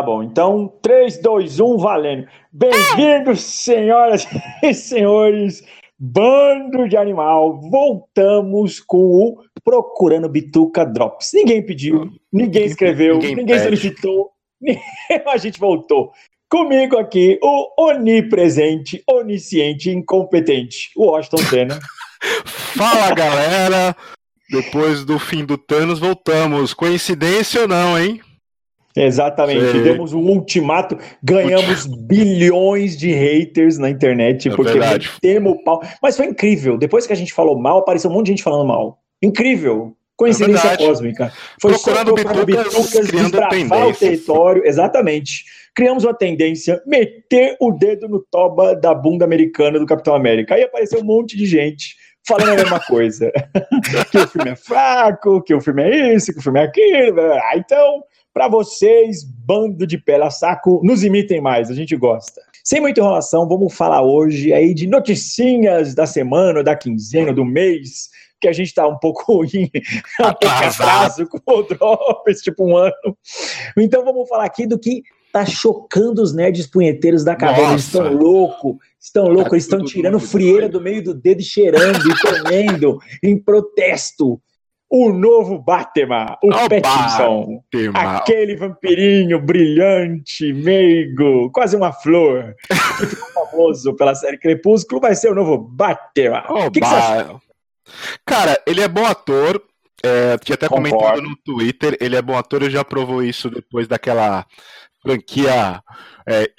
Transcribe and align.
Tá 0.00 0.06
bom, 0.06 0.22
então 0.22 0.72
3, 0.80 1.20
2, 1.20 1.60
1, 1.60 1.76
valendo. 1.76 2.26
Bem-vindos, 2.50 3.42
senhoras 3.42 4.26
e 4.64 4.72
senhores, 4.72 5.62
bando 5.98 6.88
de 6.88 6.96
animal. 6.96 7.60
Voltamos 7.60 8.80
com 8.80 8.96
o 8.96 9.42
Procurando 9.62 10.26
Bituca 10.26 10.86
Drops. 10.86 11.32
Ninguém 11.34 11.66
pediu, 11.66 12.10
ninguém 12.32 12.64
escreveu, 12.64 13.16
ninguém, 13.16 13.36
ninguém 13.36 13.58
solicitou, 13.58 14.30
a 15.26 15.36
gente 15.36 15.60
voltou. 15.60 16.12
Comigo 16.48 16.96
aqui, 16.96 17.38
o 17.42 17.84
onipresente, 17.90 19.04
onisciente, 19.06 19.90
incompetente, 19.90 20.88
o 20.96 21.08
Washington 21.08 21.42
Senna. 21.42 21.78
Fala, 22.74 23.14
galera! 23.14 23.94
Depois 24.50 25.04
do 25.04 25.18
fim 25.18 25.44
do 25.44 25.58
Thanos, 25.58 25.98
voltamos. 25.98 26.72
Coincidência 26.72 27.60
ou 27.60 27.68
não, 27.68 27.98
hein? 27.98 28.18
Exatamente, 28.96 29.70
Sei. 29.70 29.82
demos 29.82 30.12
um 30.12 30.20
ultimato, 30.20 30.98
ganhamos 31.22 31.86
bilhões 31.86 32.96
de 32.96 33.12
haters 33.12 33.78
na 33.78 33.88
internet, 33.88 34.48
é 34.48 34.54
porque 34.54 34.78
metemos 34.78 35.52
o 35.52 35.62
pau. 35.62 35.80
Mas 36.02 36.16
foi 36.16 36.26
incrível, 36.26 36.76
depois 36.76 37.06
que 37.06 37.12
a 37.12 37.16
gente 37.16 37.32
falou 37.32 37.58
mal, 37.58 37.78
apareceu 37.78 38.10
um 38.10 38.14
monte 38.14 38.26
de 38.26 38.32
gente 38.32 38.42
falando 38.42 38.66
mal. 38.66 38.98
Incrível, 39.22 39.94
coincidência 40.16 40.68
é 40.68 40.76
cósmica. 40.76 41.32
Foi 41.60 41.72
procurando 41.72 42.08
só 42.08 42.44
bitucas, 42.44 43.10
bitucas 43.10 43.96
o 43.96 43.98
território, 43.98 44.66
exatamente. 44.66 45.44
Criamos 45.72 46.02
uma 46.02 46.14
tendência, 46.14 46.82
meter 46.84 47.56
o 47.60 47.70
dedo 47.70 48.08
no 48.08 48.18
toba 48.18 48.74
da 48.74 48.92
bunda 48.92 49.24
americana 49.24 49.78
do 49.78 49.86
Capitão 49.86 50.16
América. 50.16 50.56
Aí 50.56 50.64
apareceu 50.64 51.00
um 51.00 51.04
monte 51.04 51.36
de 51.36 51.46
gente 51.46 51.94
falando 52.26 52.50
a 52.50 52.56
mesma 52.56 52.80
coisa. 52.86 53.30
que 54.10 54.18
o 54.18 54.26
filme 54.26 54.50
é 54.50 54.56
fraco, 54.56 55.40
que 55.42 55.54
o 55.54 55.60
filme 55.60 55.82
é 55.84 56.14
isso, 56.14 56.32
que 56.32 56.40
o 56.40 56.42
filme 56.42 56.58
é 56.58 56.64
aquilo. 56.64 57.20
Ah, 57.20 57.52
então 57.54 58.02
para 58.32 58.48
vocês, 58.48 59.24
bando 59.24 59.86
de 59.86 59.98
pela 59.98 60.30
saco, 60.30 60.80
nos 60.84 61.02
imitem 61.02 61.40
mais, 61.40 61.70
a 61.70 61.74
gente 61.74 61.96
gosta. 61.96 62.40
Sem 62.62 62.80
muita 62.80 63.00
enrolação, 63.00 63.48
vamos 63.48 63.74
falar 63.74 64.02
hoje 64.02 64.52
aí 64.52 64.72
de 64.74 64.86
noticinhas 64.86 65.94
da 65.94 66.06
semana, 66.06 66.62
da 66.62 66.76
quinzena, 66.76 67.32
do 67.32 67.44
mês, 67.44 68.08
que 68.40 68.48
a 68.48 68.52
gente 68.52 68.68
está 68.68 68.86
um 68.86 68.98
pouco 68.98 69.44
em 69.54 69.64
um 69.64 70.22
pouco 70.22 70.46
atraso 70.46 71.26
com 71.26 71.40
o 71.46 71.62
Drops, 71.62 72.40
tipo 72.42 72.64
um 72.64 72.76
ano. 72.76 73.16
Então 73.76 74.04
vamos 74.04 74.28
falar 74.28 74.44
aqui 74.44 74.66
do 74.66 74.78
que 74.78 75.02
tá 75.32 75.44
chocando 75.44 76.22
os 76.22 76.34
nerds 76.34 76.66
punheteiros 76.66 77.24
da 77.24 77.36
caverna. 77.36 77.72
Eles 77.72 77.84
estão 77.84 78.12
loucos, 78.12 78.76
estão 79.00 79.24
loucos, 79.26 79.52
eles 79.52 79.64
estão 79.64 79.84
tirando 79.84 80.18
frieira 80.18 80.68
do 80.68 80.80
meio 80.80 81.02
do 81.02 81.14
dedo 81.14 81.40
e 81.40 81.44
cheirando 81.44 82.08
e 82.08 82.20
comendo 82.20 82.98
em 83.22 83.38
protesto 83.38 84.40
o 84.90 85.12
novo 85.12 85.56
Batman, 85.56 86.36
o 86.42 86.48
oh, 86.48 86.68
Pattinson, 86.68 87.62
Batman. 87.72 88.16
aquele 88.16 88.56
vampirinho 88.56 89.40
brilhante, 89.40 90.52
meigo, 90.52 91.48
quase 91.52 91.76
uma 91.76 91.92
flor, 91.92 92.56
que 92.98 93.06
ficou 93.06 93.46
famoso 93.46 93.94
pela 93.94 94.16
série 94.16 94.36
Crepúsculo, 94.36 95.00
vai 95.00 95.14
ser 95.14 95.30
o 95.30 95.34
novo 95.34 95.56
Batman. 95.56 96.42
Oh, 96.48 96.66
o 96.66 96.70
que, 96.72 96.80
que 96.80 96.86
você 96.86 96.94
acha? 96.94 97.36
Cara, 98.26 98.60
ele 98.66 98.80
é 98.80 98.88
bom 98.88 99.04
ator, 99.06 99.62
é, 100.02 100.36
tinha 100.38 100.54
até 100.54 100.68
Concordo. 100.68 100.90
comentado 100.90 101.22
no 101.22 101.36
Twitter, 101.36 101.96
ele 102.00 102.16
é 102.16 102.22
bom 102.22 102.36
ator, 102.36 102.62
ele 102.62 102.72
já 102.72 102.84
provou 102.84 103.22
isso 103.22 103.48
depois 103.48 103.86
daquela 103.86 104.44
franquia 105.02 105.80
é, 106.26 106.50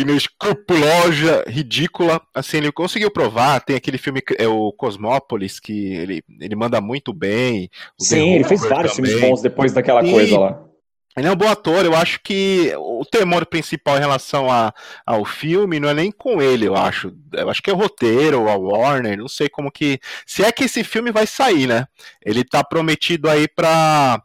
inescrupulosa, 0.00 1.44
ridícula. 1.46 2.20
Assim, 2.34 2.58
ele 2.58 2.72
conseguiu 2.72 3.10
provar. 3.10 3.60
Tem 3.60 3.76
aquele 3.76 3.98
filme, 3.98 4.22
é 4.38 4.46
o 4.46 4.72
Cosmópolis, 4.72 5.58
que 5.60 5.94
ele, 5.94 6.22
ele 6.40 6.56
manda 6.56 6.80
muito 6.80 7.12
bem. 7.12 7.68
Sim, 7.98 8.34
ele 8.34 8.44
fez 8.44 8.60
vários 8.62 8.94
também. 8.94 9.12
filmes 9.12 9.28
bons 9.28 9.42
depois 9.42 9.72
daquela 9.72 10.04
e... 10.04 10.10
coisa 10.10 10.38
lá. 10.38 10.68
Ele 11.18 11.26
é 11.26 11.32
um 11.32 11.36
bom 11.36 11.48
ator, 11.48 11.84
eu 11.84 11.96
acho 11.96 12.20
que 12.22 12.72
o 12.76 13.04
temor 13.04 13.44
principal 13.44 13.96
em 13.96 14.00
relação 14.00 14.48
a, 14.48 14.72
ao 15.04 15.24
filme 15.24 15.80
não 15.80 15.88
é 15.88 15.94
nem 15.94 16.12
com 16.12 16.40
ele, 16.40 16.68
eu 16.68 16.76
acho. 16.76 17.12
Eu 17.32 17.50
acho 17.50 17.60
que 17.60 17.70
é 17.70 17.72
o 17.72 17.76
roteiro, 17.76 18.48
a 18.48 18.56
Warner, 18.56 19.18
não 19.18 19.26
sei 19.26 19.48
como 19.48 19.72
que. 19.72 19.98
Se 20.24 20.44
é 20.44 20.52
que 20.52 20.64
esse 20.64 20.84
filme 20.84 21.10
vai 21.10 21.26
sair, 21.26 21.66
né? 21.66 21.86
Ele 22.24 22.44
tá 22.44 22.62
prometido 22.62 23.28
aí 23.28 23.48
pra 23.48 24.22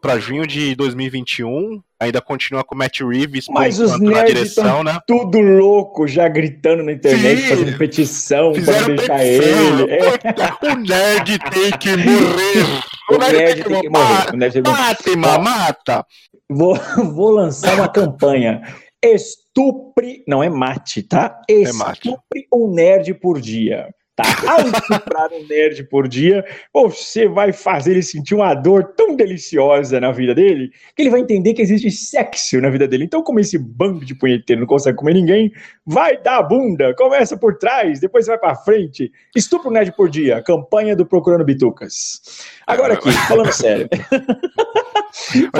para 0.00 0.18
junho 0.18 0.46
de 0.46 0.74
2021. 0.74 1.80
Ainda 1.98 2.20
continua 2.20 2.62
com 2.62 2.74
o 2.74 2.78
Matt 2.78 3.00
Reeves 3.00 3.46
Mas 3.48 3.80
os 3.80 3.98
nerds 3.98 4.34
direção, 4.34 4.84
né? 4.84 4.98
tudo 5.06 5.40
louco, 5.40 6.06
já 6.06 6.28
gritando 6.28 6.82
na 6.82 6.92
internet, 6.92 7.40
Sim, 7.40 7.48
fazendo 7.48 7.78
petição 7.78 8.52
para 8.52 8.60
deixar 8.62 8.86
petição. 8.86 9.18
ele. 9.18 9.92
É. 9.92 10.72
O 10.72 10.76
nerd 10.76 11.38
tem 11.50 11.70
que 11.78 11.96
morrer. 11.96 12.82
O, 13.10 13.14
o 13.14 13.18
nerd, 13.18 13.36
nerd, 13.36 13.64
tem 13.64 13.80
que, 13.80 13.88
morrer. 13.88 14.34
O 14.34 14.36
nerd 14.36 14.62
mata, 14.62 15.16
mata, 15.16 15.38
mata. 15.38 16.06
Vou, 16.50 16.74
vou 17.14 17.30
lançar 17.30 17.74
uma 17.76 17.88
campanha. 17.88 18.62
Estupre, 19.02 20.22
não 20.26 20.42
é 20.42 20.50
mate, 20.50 21.02
tá? 21.02 21.40
Estupre 21.48 21.70
é 21.70 21.72
mate. 21.72 22.14
um 22.52 22.72
nerd 22.72 23.14
por 23.14 23.40
dia 23.40 23.88
tá? 24.16 24.24
Ao 24.50 24.66
estuprar 24.66 25.30
um 25.30 25.46
nerd 25.46 25.84
por 25.84 26.08
dia, 26.08 26.44
você 26.72 27.28
vai 27.28 27.52
fazer 27.52 27.92
ele 27.92 28.02
sentir 28.02 28.34
uma 28.34 28.54
dor 28.54 28.94
tão 28.96 29.14
deliciosa 29.14 30.00
na 30.00 30.10
vida 30.10 30.34
dele 30.34 30.72
que 30.96 31.02
ele 31.02 31.10
vai 31.10 31.20
entender 31.20 31.52
que 31.52 31.62
existe 31.62 31.90
sexo 31.90 32.60
na 32.60 32.70
vida 32.70 32.88
dele. 32.88 33.04
Então, 33.04 33.22
como 33.22 33.38
esse 33.38 33.58
bando 33.58 34.04
de 34.04 34.14
punheteiro 34.14 34.60
não 34.60 34.66
consegue 34.66 34.96
comer 34.96 35.14
ninguém, 35.14 35.52
vai 35.84 36.20
dar 36.20 36.38
a 36.38 36.42
bunda, 36.42 36.94
começa 36.94 37.36
por 37.36 37.58
trás, 37.58 38.00
depois 38.00 38.26
vai 38.26 38.38
para 38.38 38.54
frente. 38.54 39.12
Estupro 39.36 39.70
nerd 39.70 39.92
por 39.92 40.08
dia, 40.08 40.42
campanha 40.42 40.96
do 40.96 41.04
Procurando 41.04 41.44
Bitucas. 41.44 42.20
Agora 42.66 42.94
aqui, 42.94 43.12
falando 43.28 43.52
sério. 43.52 43.88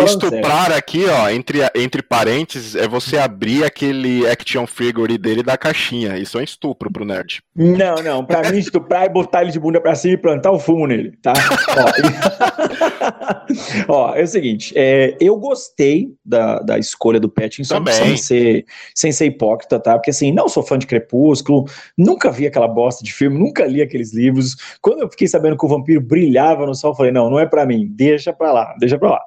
Estuprar 0.04 0.72
aqui, 0.72 1.06
ó, 1.06 1.30
entre, 1.30 1.60
entre 1.74 2.02
parênteses, 2.02 2.74
é 2.74 2.86
você 2.86 3.16
abrir 3.16 3.64
aquele 3.64 4.28
action 4.28 4.66
figure 4.66 5.16
dele 5.16 5.42
da 5.42 5.56
caixinha. 5.56 6.18
Isso 6.18 6.36
é 6.36 6.40
um 6.40 6.44
estupro 6.44 6.92
pro 6.92 7.04
nerd. 7.04 7.40
Não, 7.54 7.96
não. 7.96 8.24
Pra 8.24 8.50
mim, 8.50 8.58
estuprar 8.58 9.04
é 9.04 9.08
botar 9.08 9.42
ele 9.42 9.50
de 9.50 9.58
bunda 9.58 9.80
pra 9.80 9.94
cima 9.94 10.14
e 10.14 10.18
plantar 10.18 10.50
o 10.50 10.58
fumo 10.58 10.86
nele, 10.86 11.12
tá? 11.22 11.32
ó, 13.88 14.12
ó, 14.12 14.14
é 14.14 14.22
o 14.22 14.26
seguinte, 14.26 14.72
é, 14.76 15.16
eu 15.20 15.36
gostei 15.36 16.08
da, 16.24 16.58
da 16.60 16.78
escolha 16.78 17.18
do 17.18 17.28
Pattinson, 17.28 17.84
sem 17.86 18.16
ser, 18.16 18.66
sem 18.94 19.10
ser 19.10 19.26
hipócrita, 19.26 19.80
tá? 19.80 19.94
Porque 19.94 20.10
assim, 20.10 20.32
não 20.32 20.48
sou 20.48 20.62
fã 20.62 20.78
de 20.78 20.86
Crepúsculo, 20.86 21.64
nunca 21.96 22.30
vi 22.30 22.46
aquela 22.46 22.68
bosta 22.68 23.02
de 23.02 23.12
filme, 23.12 23.38
nunca 23.38 23.64
li 23.64 23.80
aqueles 23.80 24.12
livros. 24.12 24.56
Quando 24.80 25.00
eu 25.00 25.10
fiquei 25.10 25.26
sabendo 25.26 25.56
que 25.56 25.64
o 25.64 25.68
vampiro 25.68 26.00
brilhava 26.00 26.66
no 26.66 26.74
sol, 26.74 26.94
falei, 26.96 27.12
não, 27.12 27.30
não 27.30 27.38
é 27.38 27.46
para 27.46 27.66
mim, 27.66 27.86
deixa 27.90 28.32
pra 28.32 28.52
lá, 28.52 28.74
deixa 28.78 28.98
pra 28.98 29.10
lá. 29.10 29.20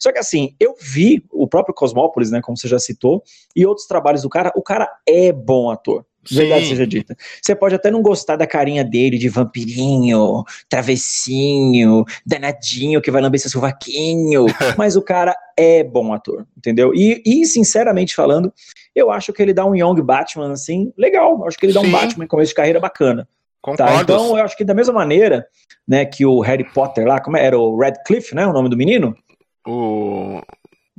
Só 0.00 0.12
que 0.12 0.18
assim, 0.18 0.54
eu 0.58 0.74
vi 0.80 1.24
o 1.30 1.46
próprio 1.46 1.74
Cosmópolis, 1.74 2.30
né, 2.30 2.40
como 2.40 2.56
você 2.56 2.68
já 2.68 2.78
citou, 2.78 3.22
e 3.54 3.66
outros 3.66 3.86
trabalhos 3.86 4.22
do 4.22 4.28
cara, 4.28 4.52
o 4.56 4.62
cara 4.62 4.88
é 5.06 5.32
bom 5.32 5.70
ator. 5.70 6.04
Sim. 6.26 6.36
Verdade 6.38 6.66
seja 6.66 6.86
dita. 6.86 7.16
Você 7.40 7.54
pode 7.54 7.74
até 7.74 7.90
não 7.90 8.02
gostar 8.02 8.36
da 8.36 8.46
carinha 8.46 8.84
dele 8.84 9.16
de 9.16 9.28
vampirinho, 9.28 10.42
travessinho, 10.68 12.04
danadinho 12.26 13.00
que 13.00 13.10
vai 13.10 13.22
lamber 13.22 13.40
seu 13.40 13.50
sovaquinho, 13.50 14.46
mas 14.76 14.96
o 14.96 15.02
cara 15.02 15.34
é 15.56 15.84
bom 15.84 16.12
ator, 16.12 16.46
entendeu? 16.56 16.92
E, 16.94 17.22
e, 17.24 17.46
sinceramente 17.46 18.14
falando, 18.14 18.52
eu 18.94 19.10
acho 19.10 19.32
que 19.32 19.40
ele 19.40 19.54
dá 19.54 19.64
um 19.64 19.74
Young 19.74 20.02
Batman 20.02 20.52
assim, 20.52 20.92
legal. 20.96 21.38
Eu 21.38 21.46
acho 21.46 21.56
que 21.56 21.66
ele 21.66 21.72
dá 21.72 21.80
Sim. 21.80 21.86
um 21.86 21.92
Batman 21.92 22.24
em 22.24 22.28
começo 22.28 22.50
de 22.50 22.56
carreira 22.56 22.80
bacana. 22.80 23.28
Tá? 23.74 24.02
Então 24.02 24.36
eu 24.36 24.44
acho 24.44 24.56
que 24.56 24.64
da 24.64 24.74
mesma 24.74 24.92
maneira, 24.92 25.46
né, 25.88 26.04
que 26.04 26.24
o 26.26 26.40
Harry 26.40 26.64
Potter 26.64 27.06
lá, 27.06 27.20
como 27.20 27.36
é? 27.36 27.44
era 27.44 27.58
o 27.58 27.78
Radcliffe, 27.78 28.34
né, 28.34 28.46
o 28.46 28.52
nome 28.52 28.68
do 28.68 28.76
menino? 28.76 29.16
O 29.66 30.40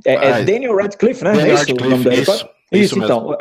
é, 0.04 0.14
é 0.14 0.42
Daniel 0.42 0.76
Radcliffe, 0.76 1.24
né? 1.24 1.32
Daniel 1.32 1.46
é 1.46 1.54
isso, 1.54 1.66
Radcliffe, 1.66 1.86
o 1.86 1.90
nome 1.90 2.04
do 2.04 2.10
Harry 2.10 2.24
Potter? 2.24 2.48
Isso, 2.70 2.94
isso 2.94 3.04
então. 3.04 3.36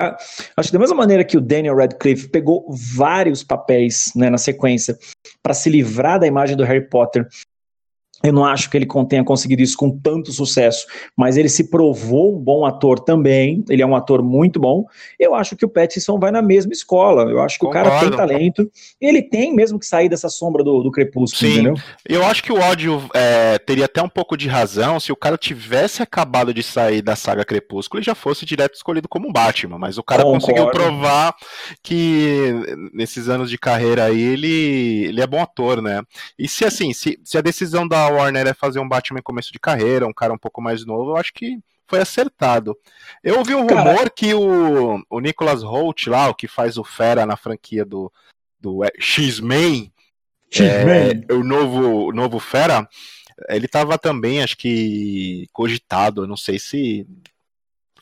Acho 0.56 0.70
que 0.70 0.74
da 0.74 0.80
mesma 0.80 0.96
maneira 0.96 1.24
que 1.24 1.38
o 1.38 1.42
Daniel 1.42 1.76
Radcliffe 1.76 2.30
pegou 2.30 2.66
vários 2.96 3.44
papéis 3.44 4.12
né, 4.16 4.30
na 4.30 4.38
sequência 4.38 4.98
para 5.44 5.54
se 5.54 5.70
livrar 5.70 6.20
da 6.20 6.28
imagem 6.28 6.56
do 6.56 6.64
Harry 6.64 6.88
Potter 6.88 7.28
eu 8.24 8.34
não 8.34 8.44
acho 8.46 8.70
que 8.70 8.78
ele 8.78 8.88
tenha 9.08 9.24
conseguido 9.24 9.62
isso 9.62 9.78
com 9.78 9.92
tanto 9.92 10.32
sucesso, 10.32 10.88
mas 11.16 11.38
ele 11.38 11.50
se 11.50 11.70
provou 11.70 12.36
um 12.36 12.40
bom 12.40 12.66
ator 12.66 13.00
também. 13.00 13.64
Ele 13.70 13.82
é 13.82 13.86
um 13.86 13.96
ator 13.96 14.24
muito 14.24 14.60
bom. 14.60 14.86
Eu 15.20 15.36
acho 15.36 15.56
que 15.56 15.66
o 15.66 15.70
Pattinson 15.70 16.18
vai 16.18 16.32
na 16.32 16.42
mesma 16.42 16.74
escola. 16.74 17.30
Eu 17.30 17.40
acho 17.42 17.60
que 17.60 17.66
Concordo. 17.66 17.88
o 17.88 17.92
cara 17.92 18.08
tem 18.08 18.18
talento. 18.18 18.72
Ele 19.00 19.22
tem 19.22 19.54
mesmo 19.54 19.78
que 19.78 19.86
sair 19.86 20.10
dessa 20.10 20.30
sombra 20.30 20.64
do, 20.64 20.82
do 20.82 20.92
crepúsculo, 20.92 21.52
Sim. 21.52 21.60
entendeu? 21.60 21.76
Eu 22.08 22.26
acho 22.26 22.44
que 22.44 22.52
o 22.52 22.60
ódio 22.60 23.04
é, 23.14 23.60
teria 23.60 23.86
até 23.86 24.02
um 24.02 24.10
pouco 24.10 24.36
de 24.36 24.48
razão 24.48 25.00
se 25.00 25.12
o 25.12 25.16
cara 25.16 25.38
tivesse 25.38 26.02
acabado 26.02 26.54
de 26.54 26.64
sair 26.64 27.02
da 27.02 27.16
saga 27.16 27.46
Crepúsculo 27.46 28.02
e 28.02 28.06
já 28.06 28.16
fosse 28.16 28.46
direto 28.46 28.76
escolhido 28.76 29.08
como 29.08 29.32
Batman. 29.32 29.78
Mas 29.78 29.98
o 29.98 30.04
cara 30.04 30.24
Concordo. 30.24 30.46
conseguiu 30.46 30.72
provar 30.72 31.36
que 31.84 32.54
nesses 32.94 33.30
anos 33.30 33.50
de 33.50 33.58
carreira 33.58 34.06
aí 34.06 34.20
ele, 34.20 35.06
ele 35.06 35.22
é 35.22 35.28
bom 35.28 35.42
ator, 35.42 35.82
né? 35.82 36.02
E 36.38 36.48
se 36.48 36.66
assim, 36.66 36.94
se, 36.94 37.20
se 37.24 37.38
a 37.38 37.42
decisão 37.42 37.88
da 37.88 38.07
Warner 38.10 38.48
é 38.48 38.54
fazer 38.54 38.80
um 38.80 38.88
Batman 38.88 39.22
começo 39.22 39.52
de 39.52 39.60
carreira, 39.60 40.08
um 40.08 40.14
cara 40.14 40.34
um 40.34 40.38
pouco 40.38 40.62
mais 40.62 40.86
novo, 40.86 41.12
eu 41.12 41.18
acho 41.18 41.34
que 41.34 41.60
foi 41.88 42.00
acertado. 42.00 42.78
Eu 43.24 43.40
ouvi 43.40 43.56
um 43.56 43.66
cara... 43.66 43.82
rumor 43.82 44.10
que 44.10 44.34
o, 44.34 45.02
o 45.10 45.20
Nicholas 45.20 45.64
Holt 45.64 46.08
lá, 46.08 46.30
o 46.30 46.36
que 46.36 46.48
faz 46.48 46.78
o 46.78 46.84
Fera 46.84 47.26
na 47.26 47.38
franquia 47.38 47.86
do, 47.86 48.12
do 48.60 48.84
é, 48.84 48.92
X-Men, 49.00 49.92
é, 50.60 51.34
o 51.34 51.44
novo, 51.44 52.08
o 52.08 52.12
novo 52.12 52.40
Fera, 52.40 52.88
ele 53.50 53.66
estava 53.66 53.98
também, 53.98 54.42
acho 54.42 54.58
que, 54.58 55.48
cogitado, 55.54 56.28
não 56.28 56.38
sei 56.38 56.58
se 56.58 57.08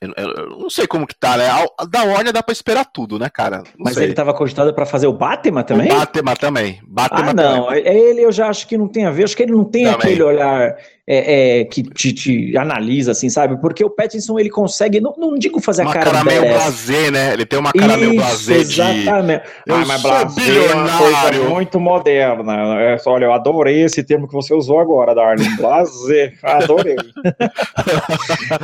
Eu, 0.06 0.14
eu, 0.26 0.34
eu, 0.36 0.50
não 0.60 0.70
sei 0.70 0.88
como 0.88 1.08
que 1.08 1.16
tá, 1.16 1.38
né? 1.38 1.48
Da 1.90 2.04
Warner 2.04 2.34
dá 2.34 2.44
pra 2.44 2.54
esperar 2.54 2.86
tudo, 2.86 3.18
né, 3.20 3.30
cara? 3.30 3.58
Não 3.58 3.64
Mas 3.86 3.96
sei. 3.96 4.06
ele 4.06 4.14
tava 4.14 4.34
cogitado 4.34 4.74
para 4.74 4.86
fazer 4.86 5.08
o 5.08 5.14
Batman 5.14 5.64
também? 5.64 5.92
O 5.92 5.96
Batman 5.96 6.36
também. 6.36 6.80
Batman 6.88 7.30
ah, 7.30 7.34
não. 7.34 7.66
Também. 7.66 7.84
É, 7.84 7.98
ele 7.98 8.22
eu 8.22 8.32
já 8.32 8.48
acho 8.48 8.68
que 8.68 8.78
não 8.78 8.88
tem 8.88 9.06
a 9.06 9.12
ver. 9.12 9.24
Acho 9.24 9.36
que 9.36 9.44
ele 9.44 9.54
não 9.54 9.64
tem 9.64 9.86
também. 9.86 9.98
aquele 9.98 10.24
olhar 10.24 10.78
é, 11.08 11.60
é, 11.60 11.66
que 11.66 11.84
te, 11.84 12.14
te, 12.14 12.58
analisa, 12.58 13.12
assim, 13.12 13.30
sabe? 13.30 13.60
Porque 13.62 13.86
o 13.86 13.90
Pattinson, 13.90 14.40
ele 14.40 14.50
consegue, 14.50 15.00
não, 15.00 15.14
não 15.18 15.36
digo 15.36 15.62
fazer 15.62 15.84
uma 15.84 15.92
a 15.92 15.94
cara, 15.94 16.12
cara 16.12 16.24
meio 16.24 16.42
blasé, 16.42 17.12
né? 17.12 17.34
Ele 17.34 17.46
tem 17.46 17.60
uma 17.60 17.72
cara 17.72 17.94
Isso, 17.94 18.00
meio 18.00 18.16
blasé 18.16 18.56
exatamente. 18.56 19.44
de... 19.44 19.74
Ah, 19.74 19.86
mas 19.86 20.02
blasé 20.02 20.66
é 20.66 20.74
uma 20.74 20.98
coisa 20.98 21.50
muito 21.50 21.80
moderna. 21.80 22.82
É, 22.82 22.98
olha, 23.06 23.26
eu 23.26 23.34
adorei 23.34 23.84
esse 23.84 24.04
termo 24.04 24.28
que 24.28 24.34
você 24.34 24.54
usou 24.54 24.80
agora, 24.80 25.14
Darling. 25.14 25.46
Blasé, 25.58 26.34
adorei. 26.42 26.96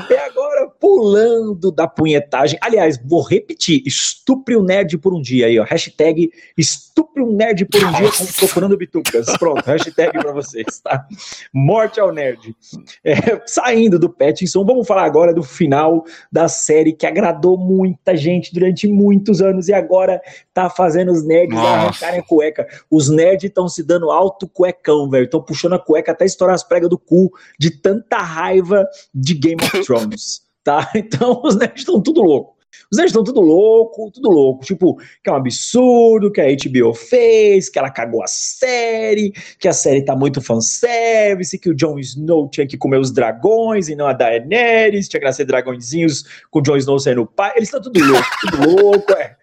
e 0.10 0.14
agora, 0.16 0.68
pulando 0.80 1.72
da 1.72 1.88
punhetagem. 1.88 2.58
Aliás, 2.62 3.00
vou 3.04 3.22
repetir, 3.22 3.84
estupre 3.86 4.56
o 4.56 4.64
nerd 4.64 4.98
por 4.98 5.14
um 5.14 5.22
dia 5.22 5.46
aí, 5.46 5.60
ó. 5.60 5.64
Hashtag 5.64 6.32
estupre 6.58 7.22
um 7.22 7.34
nerd 7.34 7.66
por 7.66 7.84
um 7.84 7.92
Nossa. 7.92 8.24
dia 8.24 8.34
procurando 8.40 8.76
bitucas. 8.78 9.28
Pronto, 9.38 9.64
hashtag 9.66 10.12
pra 10.20 10.32
vocês, 10.32 10.80
tá? 10.84 11.06
Morte 11.54 12.00
ao 12.00 12.12
nerd. 12.12 12.31
Nerd. 12.32 12.56
É, 13.04 13.42
saindo 13.46 13.98
do 14.00 14.10
Pattinson, 14.10 14.66
vamos 14.66 14.88
falar 14.88 15.04
agora 15.06 15.34
do 15.34 15.44
final 15.44 16.04
da 16.32 16.48
série 16.48 16.94
que 16.94 17.06
agradou 17.06 17.58
muita 17.58 18.16
gente 18.16 18.54
durante 18.54 18.88
muitos 18.88 19.42
anos 19.42 19.68
e 19.68 19.74
agora 19.74 20.22
tá 20.54 20.70
fazendo 20.70 21.12
os 21.12 21.24
nerds 21.26 21.58
arrancarem 21.58 22.20
a 22.20 22.24
cueca. 22.24 22.68
Os 22.90 23.10
nerds 23.10 23.46
estão 23.46 23.68
se 23.68 23.84
dando 23.84 24.12
alto 24.12 24.48
cuecão, 24.48 25.10
velho. 25.10 25.26
Estão 25.26 25.42
puxando 25.42 25.74
a 25.74 25.80
cueca 25.80 26.12
até 26.12 26.26
estourar 26.26 26.56
as 26.56 26.64
pregas 26.64 26.90
do 26.90 26.98
cu 26.98 27.32
de 27.60 27.72
tanta 27.72 28.18
raiva 28.18 28.88
de 29.14 29.34
Game 29.34 29.62
of 29.64 29.82
Thrones. 29.86 30.42
tá? 30.64 30.92
Então 30.96 31.42
os 31.44 31.56
nerds 31.56 31.82
estão 31.82 32.02
tudo 32.02 32.22
louco. 32.22 32.61
Os 32.92 32.98
nerds 32.98 33.12
estão 33.12 33.24
tudo 33.24 33.42
louco, 33.42 34.12
tudo 34.12 34.30
louco. 34.30 34.64
Tipo, 34.66 34.96
que 35.24 35.30
é 35.30 35.32
um 35.32 35.36
absurdo, 35.36 36.32
que 36.32 36.42
a 36.42 36.46
HBO 36.46 36.94
fez, 36.94 37.70
que 37.70 37.80
ela 37.80 37.90
cagou 37.90 38.24
a 38.24 38.28
série, 38.28 39.32
que 39.60 39.68
a 39.68 39.74
série 39.74 40.04
tá 40.04 40.16
muito 40.16 40.42
fanservice, 40.42 41.60
que 41.60 41.70
o 41.70 41.76
Jon 41.76 42.00
Snow 42.00 42.50
tinha 42.50 42.68
que 42.68 42.78
comer 42.78 43.00
os 43.00 43.12
dragões 43.12 43.90
e 43.90 43.96
não 43.96 44.08
a 44.08 44.14
Daenerys, 44.14 45.08
tinha 45.08 45.20
que 45.20 45.26
nascer 45.26 45.46
dragõezinhos 45.46 46.24
com 46.50 46.60
o 46.60 46.62
Jon 46.62 46.78
Snow 46.78 47.00
sendo 47.00 47.22
o 47.22 47.28
pai. 47.28 47.54
Eles 47.56 47.68
estão 47.68 47.82
tudo 47.82 48.00
louco, 48.04 48.30
tudo 48.42 48.82
louco, 48.82 49.14
é. 49.14 49.36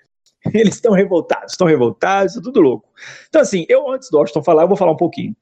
Eles 0.54 0.74
estão 0.76 0.92
revoltados, 0.92 1.52
estão 1.52 1.66
revoltados, 1.66 2.34
tudo 2.34 2.60
louco. 2.60 2.88
Então, 3.28 3.42
assim, 3.42 3.66
eu 3.68 3.90
antes 3.90 4.08
do 4.10 4.18
Austin 4.18 4.42
falar, 4.42 4.62
eu 4.62 4.68
vou 4.68 4.76
falar 4.76 4.92
um 4.92 4.96
pouquinho. 4.96 5.34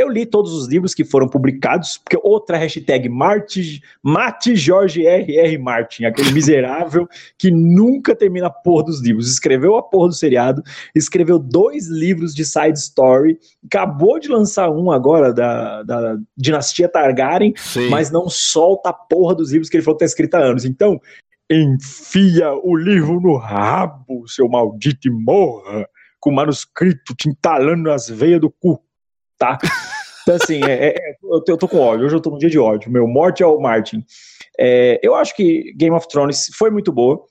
Eu 0.00 0.08
li 0.08 0.24
todos 0.24 0.54
os 0.54 0.66
livros 0.66 0.94
que 0.94 1.04
foram 1.04 1.28
publicados, 1.28 1.98
porque 1.98 2.18
outra 2.22 2.56
hashtag 2.56 3.06
Marte, 3.06 3.82
Mate 4.02 4.56
Jorge 4.56 5.04
R.R. 5.04 5.58
Martin, 5.58 6.06
aquele 6.06 6.32
miserável 6.32 7.06
que 7.36 7.50
nunca 7.50 8.16
termina 8.16 8.46
a 8.46 8.50
porra 8.50 8.84
dos 8.84 9.02
livros. 9.02 9.30
Escreveu 9.30 9.76
a 9.76 9.82
porra 9.82 10.08
do 10.08 10.14
seriado, 10.14 10.62
escreveu 10.94 11.38
dois 11.38 11.88
livros 11.88 12.34
de 12.34 12.46
side 12.46 12.78
story, 12.78 13.38
acabou 13.66 14.18
de 14.18 14.28
lançar 14.28 14.70
um 14.70 14.90
agora 14.90 15.34
da, 15.34 15.82
da 15.82 16.16
Dinastia 16.34 16.88
Targaryen, 16.88 17.52
Sim. 17.58 17.90
mas 17.90 18.10
não 18.10 18.26
solta 18.30 18.88
a 18.88 18.94
porra 18.94 19.34
dos 19.34 19.52
livros 19.52 19.68
que 19.68 19.76
ele 19.76 19.84
falou 19.84 19.98
que 19.98 20.04
tá 20.04 20.06
escrito 20.06 20.34
há 20.36 20.38
anos. 20.38 20.64
Então, 20.64 20.98
enfia 21.50 22.54
o 22.54 22.74
livro 22.74 23.20
no 23.20 23.36
rabo, 23.36 24.26
seu 24.26 24.48
maldito 24.48 25.08
e 25.08 25.10
morra, 25.10 25.86
com 26.18 26.30
o 26.30 26.34
manuscrito 26.34 27.14
te 27.14 27.28
entalando 27.28 27.82
nas 27.82 28.08
veias 28.08 28.40
do 28.40 28.50
cu 28.50 28.82
tá? 29.40 29.58
Então, 30.22 30.36
assim, 30.36 30.62
é, 30.62 30.88
é, 30.88 31.16
eu, 31.22 31.42
eu 31.48 31.56
tô 31.56 31.66
com 31.66 31.78
ódio, 31.78 32.04
hoje 32.04 32.14
eu 32.14 32.20
tô 32.20 32.30
num 32.30 32.38
dia 32.38 32.50
de 32.50 32.58
ódio. 32.58 32.92
Meu 32.92 33.08
morte 33.08 33.42
é 33.42 33.46
o 33.46 33.58
Martin. 33.58 34.04
É, 34.58 35.00
eu 35.02 35.14
acho 35.14 35.34
que 35.34 35.72
Game 35.74 35.96
of 35.96 36.06
Thrones 36.06 36.50
foi 36.54 36.70
muito 36.70 36.92
boa. 36.92 37.24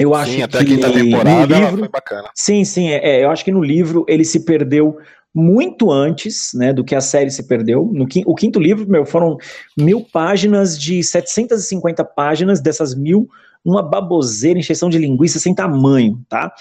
Eu 0.00 0.14
acho 0.14 0.32
sim, 0.32 0.42
até 0.42 0.58
que 0.58 0.64
a 0.64 0.66
quinta 0.66 0.92
temporada 0.92 1.58
livro, 1.58 1.78
foi 1.78 1.88
bacana. 1.88 2.30
Sim, 2.34 2.64
sim, 2.64 2.88
é, 2.88 3.18
é, 3.20 3.24
eu 3.24 3.30
acho 3.30 3.44
que 3.44 3.52
no 3.52 3.62
livro 3.62 4.06
ele 4.08 4.24
se 4.24 4.44
perdeu 4.44 4.96
muito 5.34 5.92
antes, 5.92 6.52
né, 6.54 6.72
do 6.72 6.82
que 6.82 6.94
a 6.94 7.00
série 7.00 7.30
se 7.30 7.46
perdeu. 7.46 7.84
No, 7.92 8.06
o 8.26 8.34
quinto 8.34 8.58
livro, 8.58 8.88
meu, 8.88 9.04
foram 9.04 9.36
mil 9.76 10.04
páginas 10.10 10.80
de 10.80 11.02
750 11.02 12.04
páginas, 12.04 12.60
dessas 12.60 12.94
mil, 12.94 13.28
uma 13.64 13.82
baboseira, 13.82 14.58
encheção 14.58 14.88
de 14.88 14.98
linguiça 14.98 15.38
sem 15.38 15.54
tamanho, 15.54 16.24
tá? 16.28 16.54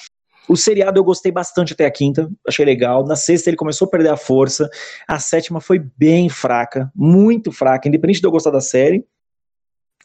O 0.47 0.55
seriado 0.55 0.99
eu 0.99 1.03
gostei 1.03 1.31
bastante 1.31 1.73
até 1.73 1.85
a 1.85 1.91
quinta, 1.91 2.29
achei 2.47 2.65
legal. 2.65 3.05
Na 3.05 3.15
sexta 3.15 3.49
ele 3.49 3.57
começou 3.57 3.87
a 3.87 3.91
perder 3.91 4.09
a 4.09 4.17
força. 4.17 4.69
A 5.07 5.19
sétima 5.19 5.59
foi 5.59 5.79
bem 5.97 6.29
fraca, 6.29 6.91
muito 6.95 7.51
fraca, 7.51 7.87
independente 7.87 8.21
de 8.21 8.27
eu 8.27 8.31
gostar 8.31 8.51
da 8.51 8.61
série 8.61 9.05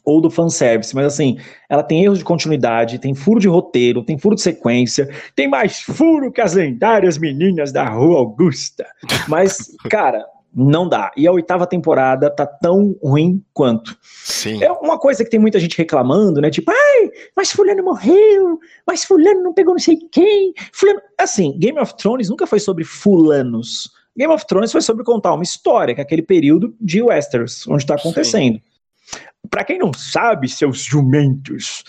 ou 0.04 0.20
do 0.20 0.30
fanservice, 0.30 0.94
mas 0.94 1.06
assim, 1.06 1.38
ela 1.68 1.82
tem 1.82 2.04
erros 2.04 2.18
de 2.18 2.24
continuidade, 2.24 2.98
tem 2.98 3.14
furo 3.14 3.38
de 3.38 3.46
roteiro, 3.48 4.02
tem 4.02 4.18
furo 4.18 4.34
de 4.34 4.42
sequência, 4.42 5.08
tem 5.34 5.48
mais 5.48 5.80
furo 5.80 6.32
que 6.32 6.40
as 6.40 6.54
lendárias 6.54 7.16
meninas 7.16 7.70
da 7.70 7.88
Rua 7.88 8.18
Augusta. 8.18 8.84
Mas, 9.28 9.76
cara, 9.88 10.24
não 10.54 10.88
dá. 10.88 11.10
E 11.16 11.26
a 11.26 11.32
oitava 11.32 11.66
temporada 11.66 12.30
tá 12.30 12.46
tão 12.46 12.96
ruim 13.02 13.42
quanto. 13.52 13.96
Sim. 14.02 14.62
É 14.62 14.70
uma 14.72 14.98
coisa 14.98 15.24
que 15.24 15.30
tem 15.30 15.40
muita 15.40 15.58
gente 15.58 15.76
reclamando, 15.76 16.40
né? 16.40 16.50
Tipo, 16.50 16.70
ai, 16.70 17.10
mas 17.36 17.50
fulano 17.50 17.82
morreu, 17.82 18.58
mas 18.86 19.04
fulano 19.04 19.42
não 19.42 19.54
pegou 19.54 19.74
não 19.74 19.80
sei 19.80 19.96
quem. 20.10 20.52
Fulano... 20.72 21.00
Assim, 21.18 21.58
Game 21.58 21.78
of 21.78 21.96
Thrones 21.96 22.28
nunca 22.28 22.46
foi 22.46 22.60
sobre 22.60 22.84
fulanos. 22.84 23.90
Game 24.16 24.32
of 24.32 24.46
Thrones 24.46 24.70
foi 24.70 24.82
sobre 24.82 25.04
contar 25.04 25.32
uma 25.32 25.42
história, 25.42 25.94
que 25.94 26.00
é 26.00 26.04
aquele 26.04 26.22
período 26.22 26.76
de 26.80 27.02
Westeros, 27.02 27.66
onde 27.66 27.86
tá 27.86 27.94
acontecendo. 27.94 28.60
Para 29.48 29.64
quem 29.64 29.78
não 29.78 29.92
sabe, 29.92 30.48
seus 30.48 30.82
jumentos, 30.82 31.82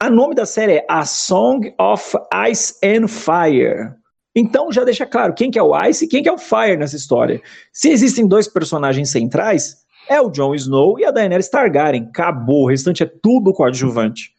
a 0.00 0.08
nome 0.08 0.34
da 0.34 0.46
série 0.46 0.78
é 0.78 0.86
A 0.88 1.04
Song 1.04 1.74
of 1.78 2.16
Ice 2.48 2.74
and 2.84 3.08
Fire. 3.08 3.94
Então 4.34 4.72
já 4.72 4.84
deixa 4.84 5.06
claro 5.06 5.34
quem 5.34 5.50
que 5.50 5.58
é 5.58 5.62
o 5.62 5.78
Ice 5.86 6.04
e 6.04 6.08
quem 6.08 6.22
que 6.22 6.28
é 6.28 6.32
o 6.32 6.38
Fire 6.38 6.76
nessa 6.76 6.96
história. 6.96 7.40
Se 7.72 7.90
existem 7.90 8.26
dois 8.26 8.48
personagens 8.48 9.10
centrais, 9.10 9.82
é 10.08 10.20
o 10.20 10.30
Jon 10.30 10.54
Snow 10.54 10.98
e 10.98 11.04
a 11.04 11.10
Daenerys 11.10 11.48
Targaryen. 11.48 12.08
Acabou, 12.08 12.64
o 12.64 12.68
restante 12.68 13.02
é 13.02 13.06
tudo 13.06 13.52
coadjuvante. 13.52 14.32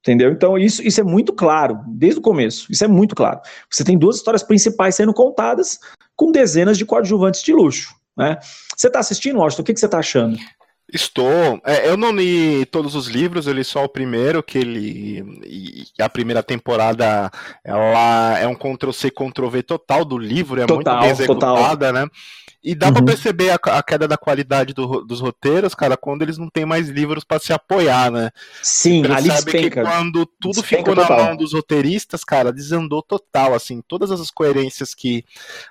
Entendeu? 0.00 0.32
Então 0.32 0.58
isso, 0.58 0.82
isso 0.82 1.00
é 1.00 1.04
muito 1.04 1.32
claro, 1.32 1.80
desde 1.86 2.18
o 2.18 2.22
começo. 2.22 2.70
Isso 2.70 2.84
é 2.84 2.88
muito 2.88 3.14
claro. 3.14 3.40
Você 3.70 3.84
tem 3.84 3.96
duas 3.96 4.16
histórias 4.16 4.42
principais 4.42 4.96
sendo 4.96 5.14
contadas 5.14 5.78
com 6.16 6.32
dezenas 6.32 6.76
de 6.76 6.84
coadjuvantes 6.84 7.42
de 7.42 7.52
luxo. 7.52 7.94
Né? 8.16 8.36
Você 8.76 8.88
está 8.88 8.98
assistindo, 8.98 9.38
Washington? 9.38 9.62
O 9.62 9.64
que, 9.64 9.74
que 9.74 9.80
você 9.80 9.86
está 9.86 9.98
achando? 9.98 10.36
Estou. 10.92 11.58
É, 11.64 11.88
eu 11.88 11.96
não 11.96 12.12
li 12.12 12.66
todos 12.66 12.94
os 12.94 13.06
livros, 13.06 13.46
eu 13.46 13.54
li 13.54 13.64
só 13.64 13.82
o 13.82 13.88
primeiro, 13.88 14.42
que 14.42 14.58
ele. 14.58 15.40
E 15.46 15.86
a 15.98 16.08
primeira 16.08 16.42
temporada 16.42 17.30
ela 17.64 18.38
é 18.38 18.46
um 18.46 18.54
Ctrl-C, 18.54 19.10
Ctrl-V 19.10 19.62
total 19.62 20.04
do 20.04 20.18
livro, 20.18 20.60
é 20.60 20.66
total, 20.66 20.96
muito 20.96 21.00
bem 21.00 21.10
executada, 21.10 21.86
total. 21.86 21.92
né? 21.92 22.06
E 22.64 22.76
dá 22.76 22.88
uhum. 22.88 22.92
pra 22.92 23.02
perceber 23.02 23.50
a, 23.50 23.54
a, 23.54 23.82
queda 23.82 24.06
da 24.06 24.16
qualidade 24.16 24.72
do, 24.72 25.04
dos 25.04 25.20
roteiros, 25.20 25.74
cara, 25.74 25.96
quando 25.96 26.22
eles 26.22 26.38
não 26.38 26.48
têm 26.48 26.64
mais 26.64 26.88
livros 26.88 27.24
para 27.24 27.40
se 27.40 27.52
apoiar, 27.52 28.08
né? 28.08 28.30
Sim, 28.62 29.04
ali 29.06 29.30
sabe 29.32 29.50
que 29.50 29.70
quando 29.70 30.24
tudo 30.24 30.60
despenca 30.60 30.90
ficou 30.90 30.94
total. 30.94 31.18
na 31.18 31.24
mão 31.24 31.36
dos 31.36 31.52
roteiristas, 31.54 32.22
cara, 32.22 32.52
desandou 32.52 33.02
total, 33.02 33.52
assim, 33.54 33.82
todas 33.88 34.12
as 34.12 34.30
coerências 34.30 34.94
que 34.94 35.24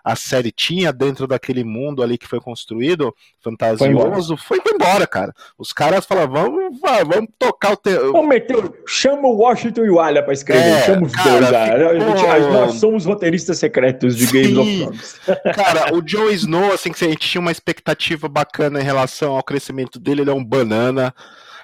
a 0.04 0.18
série 0.18 0.52
tinha 0.52 0.92
dentro 0.92 1.26
daquele 1.28 1.64
mundo 1.64 2.04
ali 2.04 2.18
que 2.18 2.28
foi 2.28 2.42
construído, 2.42 3.16
fantasioso, 3.42 4.36
foi 4.36 4.58
embora, 4.58 4.68
foi 4.68 4.76
embora 4.76 5.08
cara. 5.12 5.34
Os 5.58 5.74
caras 5.74 6.06
falaram, 6.06 6.32
vamos, 6.32 6.80
vamos 6.80 7.30
tocar 7.38 7.74
o... 7.74 7.78
Te... 7.78 7.94
Vamos 7.94 8.28
meter, 8.28 8.58
chama 8.88 9.28
o 9.28 9.38
Washington 9.38 9.86
e 9.86 9.90
o 9.90 10.00
Alha 10.00 10.24
pra 10.24 10.34
escrever, 10.34 10.64
é, 10.64 10.86
chama 10.86 11.06
os 11.06 11.14
cara, 11.14 11.78
dois, 11.78 12.04
ficou... 12.04 12.18
gente, 12.18 12.52
nós 12.52 12.74
somos 12.76 13.06
roteiristas 13.06 13.60
secretos 13.60 14.16
de 14.16 14.26
Game 14.28 14.58
of 14.58 14.80
Thrones. 14.80 15.20
Cara, 15.56 15.94
o 15.94 16.02
Joe 16.06 16.34
Snow, 16.34 16.72
assim, 16.74 16.92
que 16.92 17.06
a 17.06 17.10
gente 17.10 17.30
tinha 17.30 17.42
uma 17.42 17.52
expectativa 17.52 18.28
bacana 18.28 18.80
em 18.80 18.84
relação 18.84 19.36
ao 19.36 19.44
crescimento 19.44 20.00
dele, 20.00 20.22
ele 20.22 20.30
é 20.30 20.34
um 20.34 20.44
banana. 20.44 21.14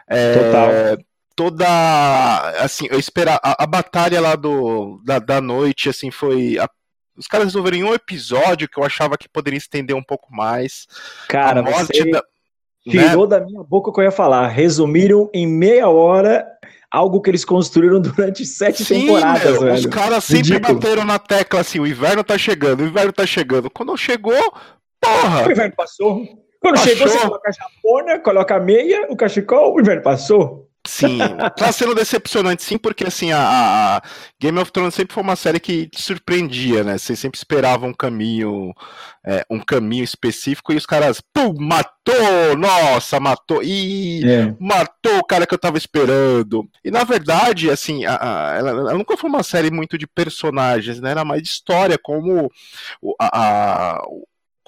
É, 0.08 0.34
Total. 0.34 1.08
Toda. 1.36 1.68
Assim, 2.60 2.88
eu 2.90 3.00
esperar. 3.00 3.40
A, 3.44 3.64
a, 3.64 3.68
batalha 3.68 4.20
lá 4.20 4.36
do, 4.36 5.00
da, 5.06 5.20
da 5.20 5.40
noite, 5.40 5.90
assim, 5.90 6.10
foi. 6.10 6.58
A, 6.58 6.68
os 7.16 7.28
caras 7.28 7.48
resolveram 7.48 7.78
em 7.78 7.84
um 7.84 7.94
episódio 7.94 8.68
que 8.70 8.80
eu 8.80 8.84
achava 8.84 9.18
que 9.18 9.30
poderia 9.30 9.58
estender 9.58 9.96
um 9.96 10.04
pouco 10.04 10.34
mais. 10.34 10.88
Cara, 11.28 11.60
a 11.60 11.64
morte 11.64 11.98
você 11.98 12.12
da, 12.12 12.24
tirou 12.90 13.28
né? 13.28 13.40
da 13.40 13.46
minha 13.46 13.64
boca 13.64 13.90
o 13.90 13.94
que 13.94 14.00
eu 14.00 14.06
ia 14.06 14.12
falar. 14.12 14.48
Resumiram 14.48 15.30
em 15.34 15.48
meia 15.48 15.90
hora 15.90 16.46
algo 16.92 17.22
que 17.22 17.30
eles 17.30 17.46
construíram 17.46 18.00
durante 18.02 18.46
sete 18.46 18.84
Sim, 18.84 19.02
temporadas, 19.02 19.62
meu. 19.62 19.74
Os 19.74 19.86
caras 19.86 20.24
sempre 20.24 20.54
Ridículo. 20.54 20.80
bateram 20.80 21.06
na 21.06 21.20
tecla 21.20 21.60
assim: 21.62 21.80
o 21.80 21.88
inverno 21.88 22.24
tá 22.24 22.38
chegando, 22.38 22.82
o 22.82 22.88
inverno 22.88 23.14
tá 23.14 23.26
chegando. 23.26 23.70
Quando 23.70 23.96
chegou, 23.98 24.54
Porra! 25.02 25.48
O 25.48 25.52
inverno 25.52 25.74
passou. 25.76 26.22
Quando 26.60 26.76
passou. 26.76 26.90
chegou, 26.90 27.08
você 27.08 27.20
coloca 27.20 27.50
a 27.50 27.52
japona, 27.52 28.20
coloca 28.20 28.56
a 28.56 28.60
meia, 28.60 29.08
o 29.10 29.16
cachecol, 29.16 29.76
o 29.76 29.80
inverno 29.80 30.02
passou. 30.02 30.67
Sim, 30.88 31.20
tá 31.58 31.70
sendo 31.72 31.94
decepcionante, 31.94 32.64
sim, 32.64 32.78
porque 32.78 33.04
assim, 33.04 33.32
a, 33.34 33.98
a, 33.98 34.02
Game 34.40 34.58
of 34.58 34.72
Thrones 34.72 34.94
sempre 34.94 35.14
foi 35.14 35.22
uma 35.22 35.36
série 35.36 35.60
que 35.60 35.88
te 35.88 36.02
surpreendia, 36.02 36.84
né? 36.84 36.98
Você 36.98 37.16
sempre 37.16 37.38
esperava 37.38 37.86
um 37.86 37.94
caminho, 37.94 38.74
é, 39.26 39.46
um 39.50 39.60
caminho 39.60 40.04
específico 40.04 40.72
e 40.72 40.78
os 40.78 40.86
caras, 40.86 41.22
pum, 41.22 41.54
matou! 41.60 42.56
Nossa, 42.58 43.20
matou! 43.20 43.62
E 43.62 44.24
é. 44.24 44.56
matou 44.60 45.18
o 45.18 45.26
cara 45.26 45.46
que 45.46 45.54
eu 45.54 45.60
tava 45.60 45.78
esperando. 45.78 46.68
E 46.84 46.90
na 46.90 47.04
verdade, 47.04 47.70
assim, 47.70 48.06
a, 48.06 48.18
a, 48.22 48.56
ela, 48.56 48.70
ela, 48.70 48.94
nunca 48.94 49.18
foi 49.18 49.30
uma 49.30 49.44
série 49.44 49.70
muito 49.70 49.98
de 49.98 50.08
personagens, 50.08 51.02
né? 51.02 51.12
Era 51.12 51.26
mais 51.26 51.42
de 51.44 51.50
história, 51.50 51.98
como 52.02 52.50
o, 53.02 53.14
a, 53.22 54.02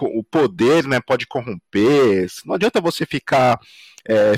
o 0.01 0.23
poder 0.23 0.85
né, 0.85 0.99
pode 0.99 1.25
corromper. 1.25 2.27
Não 2.45 2.55
adianta 2.55 2.81
você 2.81 3.05
ficar. 3.05 3.59
É, 4.07 4.33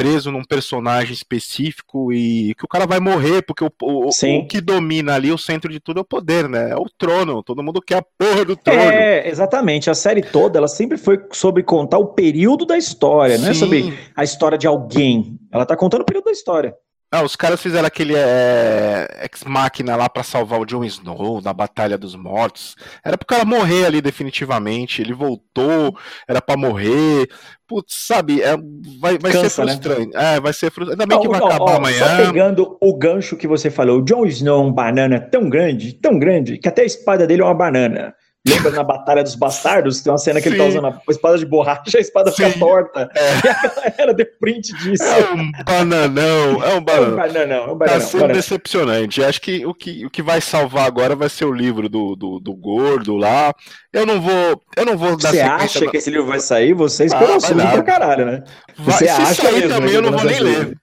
preso 0.00 0.32
num 0.32 0.42
personagem 0.42 1.12
específico 1.12 2.10
e 2.10 2.54
que 2.54 2.64
o 2.64 2.68
cara 2.68 2.86
vai 2.86 2.98
morrer, 2.98 3.42
porque 3.42 3.62
o, 3.62 3.70
o, 3.82 4.08
o, 4.08 4.46
que 4.46 4.58
domina 4.58 5.14
ali, 5.14 5.30
o 5.30 5.36
centro 5.36 5.70
de 5.70 5.78
tudo 5.78 5.98
é 5.98 6.00
o 6.00 6.06
poder, 6.06 6.48
né? 6.48 6.70
É 6.70 6.74
o 6.74 6.86
trono, 6.96 7.42
todo 7.42 7.62
mundo 7.62 7.82
quer 7.82 7.98
a 7.98 8.02
porra 8.02 8.42
do 8.46 8.56
trono. 8.56 8.80
É, 8.80 9.28
exatamente. 9.28 9.90
A 9.90 9.94
série 9.94 10.22
toda, 10.22 10.58
ela 10.58 10.68
sempre 10.68 10.96
foi 10.96 11.18
sobre 11.32 11.62
contar 11.62 11.98
o 11.98 12.14
período 12.14 12.64
da 12.64 12.78
história, 12.78 13.36
Sim. 13.36 13.42
não 13.42 13.50
é 13.50 13.54
sobre 13.54 13.98
a 14.16 14.24
história 14.24 14.56
de 14.56 14.66
alguém. 14.66 15.38
Ela 15.52 15.66
tá 15.66 15.76
contando 15.76 16.00
o 16.00 16.06
período 16.06 16.24
da 16.24 16.32
história. 16.32 16.74
Ah, 17.12 17.24
os 17.24 17.34
caras 17.34 17.60
fizeram 17.60 17.88
aquele 17.88 18.14
é, 18.16 19.28
ex-máquina 19.28 19.96
lá 19.96 20.08
para 20.08 20.22
salvar 20.22 20.60
o 20.60 20.64
Jon 20.64 20.84
Snow 20.84 21.40
na 21.42 21.52
Batalha 21.52 21.98
dos 21.98 22.14
Mortos. 22.14 22.76
Era 23.04 23.18
pro 23.18 23.26
cara 23.26 23.44
morrer 23.44 23.84
ali 23.84 24.00
definitivamente. 24.00 25.02
Ele 25.02 25.12
voltou, 25.12 25.98
era 26.28 26.40
para 26.40 26.56
morrer. 26.56 27.28
Putz, 27.66 27.94
sabe, 28.06 28.40
é, 28.40 28.56
vai, 29.00 29.18
vai 29.18 29.32
Cansa, 29.32 29.50
ser 29.50 29.64
né? 29.64 29.72
frustrante. 29.72 30.14
Né? 30.14 30.36
É, 30.36 30.40
vai 30.40 30.52
ser 30.52 30.70
frustrante. 30.70 31.02
Ainda 31.02 31.06
bem 31.06 31.16
não, 31.16 31.22
que 31.22 31.28
vai 31.28 31.40
não, 31.40 31.48
acabar 31.48 31.72
ó, 31.72 31.76
amanhã. 31.78 31.98
Só 31.98 32.26
pegando 32.26 32.78
o 32.80 32.96
gancho 32.96 33.36
que 33.36 33.48
você 33.48 33.70
falou, 33.70 33.98
o 33.98 34.04
Jon 34.04 34.24
Snow 34.26 34.62
é 34.62 34.66
um 34.66 34.72
banana 34.72 35.18
tão 35.18 35.48
grande, 35.48 35.92
tão 35.94 36.16
grande, 36.16 36.58
que 36.58 36.68
até 36.68 36.82
a 36.82 36.86
espada 36.86 37.26
dele 37.26 37.42
é 37.42 37.44
uma 37.44 37.54
banana. 37.54 38.14
Lembra 38.46 38.70
na 38.70 38.82
Batalha 38.82 39.22
dos 39.22 39.34
Bastardos? 39.34 40.00
Tem 40.00 40.10
uma 40.10 40.18
cena 40.18 40.40
que 40.40 40.48
Sim. 40.48 40.54
ele 40.54 40.62
tá 40.62 40.68
usando 40.68 40.86
a 40.86 41.02
espada 41.10 41.36
de 41.36 41.44
borracha, 41.44 41.98
a 41.98 42.00
espada 42.00 42.30
Sim. 42.30 42.44
fica 42.44 42.58
torta. 42.58 43.10
É. 43.14 43.30
E 43.80 43.86
a 43.86 43.90
galera 43.90 44.14
deu 44.14 44.26
print 44.40 44.72
disso. 44.78 45.02
É 45.02 45.32
um 45.32 45.50
bananão, 45.64 46.64
é 46.64 46.74
um 46.74 46.80
bananão. 46.80 47.08
É 47.08 47.12
um 47.12 47.16
bananão, 47.16 47.64
é 47.64 47.72
um 47.72 47.76
bananão. 47.76 48.00
Tá 48.00 48.06
sendo 48.06 48.20
bananão. 48.20 48.36
decepcionante. 48.36 49.22
Acho 49.22 49.40
que 49.40 49.66
o, 49.66 49.74
que 49.74 50.06
o 50.06 50.10
que 50.10 50.22
vai 50.22 50.40
salvar 50.40 50.86
agora 50.86 51.14
vai 51.14 51.28
ser 51.28 51.44
o 51.44 51.52
livro 51.52 51.88
do, 51.88 52.16
do, 52.16 52.40
do 52.40 52.54
gordo 52.54 53.16
lá. 53.16 53.54
Eu 53.92 54.06
não 54.06 54.20
vou. 54.20 54.62
Eu 54.76 54.86
não 54.86 54.96
vou 54.96 55.16
dar 55.16 55.32
Você 55.32 55.40
acha 55.40 55.86
que 55.90 55.96
esse 55.96 56.10
livro 56.10 56.26
vai 56.26 56.40
sair? 56.40 56.72
Você 56.72 57.04
esperou 57.04 57.36
ah, 57.36 57.72
pra 57.72 57.82
caralho, 57.82 58.24
né? 58.24 58.44
Vai, 58.78 58.98
Você 58.98 59.08
acha 59.08 59.42
sair 59.42 59.54
mesmo, 59.54 59.68
também, 59.68 59.94
eu 59.94 60.02
não 60.02 60.12
vou 60.12 60.24
nem 60.24 60.40
ler. 60.40 60.78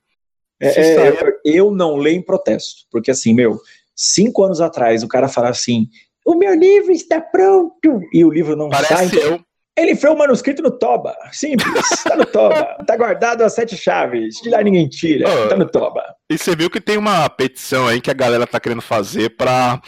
É, 0.59 0.67
é, 0.67 1.13
eu 1.43 1.71
não 1.71 1.95
leio 1.95 2.17
em 2.17 2.23
protesto. 2.23 2.85
Porque 2.91 3.11
assim, 3.11 3.33
meu, 3.33 3.59
cinco 3.95 4.43
anos 4.43 4.61
atrás 4.61 5.03
o 5.03 5.07
cara 5.07 5.27
falava 5.27 5.51
assim 5.51 5.87
o 6.27 6.35
meu 6.35 6.53
livro 6.53 6.91
está 6.91 7.21
pronto. 7.21 8.01
E 8.11 8.25
o 8.25 8.29
livro 8.29 8.53
não 8.55 8.69
Parece 8.69 9.09
sai. 9.09 9.09
Eu. 9.13 9.39
Ele 9.77 9.95
foi 9.95 10.09
o 10.09 10.17
manuscrito 10.17 10.61
no 10.61 10.71
Toba. 10.71 11.15
Simples. 11.31 11.91
Está 11.91 12.15
no 12.17 12.25
Toba. 12.25 12.75
Está 12.81 12.97
guardado 12.97 13.43
as 13.43 13.53
sete 13.53 13.77
chaves. 13.77 14.41
De 14.41 14.49
lá 14.49 14.61
ninguém 14.61 14.89
tira. 14.89 15.29
Está 15.43 15.55
no 15.55 15.69
Toba. 15.69 16.03
E 16.29 16.37
você 16.37 16.55
viu 16.55 16.67
que 16.69 16.81
tem 16.81 16.97
uma 16.97 17.29
petição 17.29 17.87
aí 17.87 18.01
que 18.01 18.09
a 18.09 18.13
galera 18.13 18.45
tá 18.47 18.59
querendo 18.59 18.81
fazer 18.81 19.37
para 19.37 19.79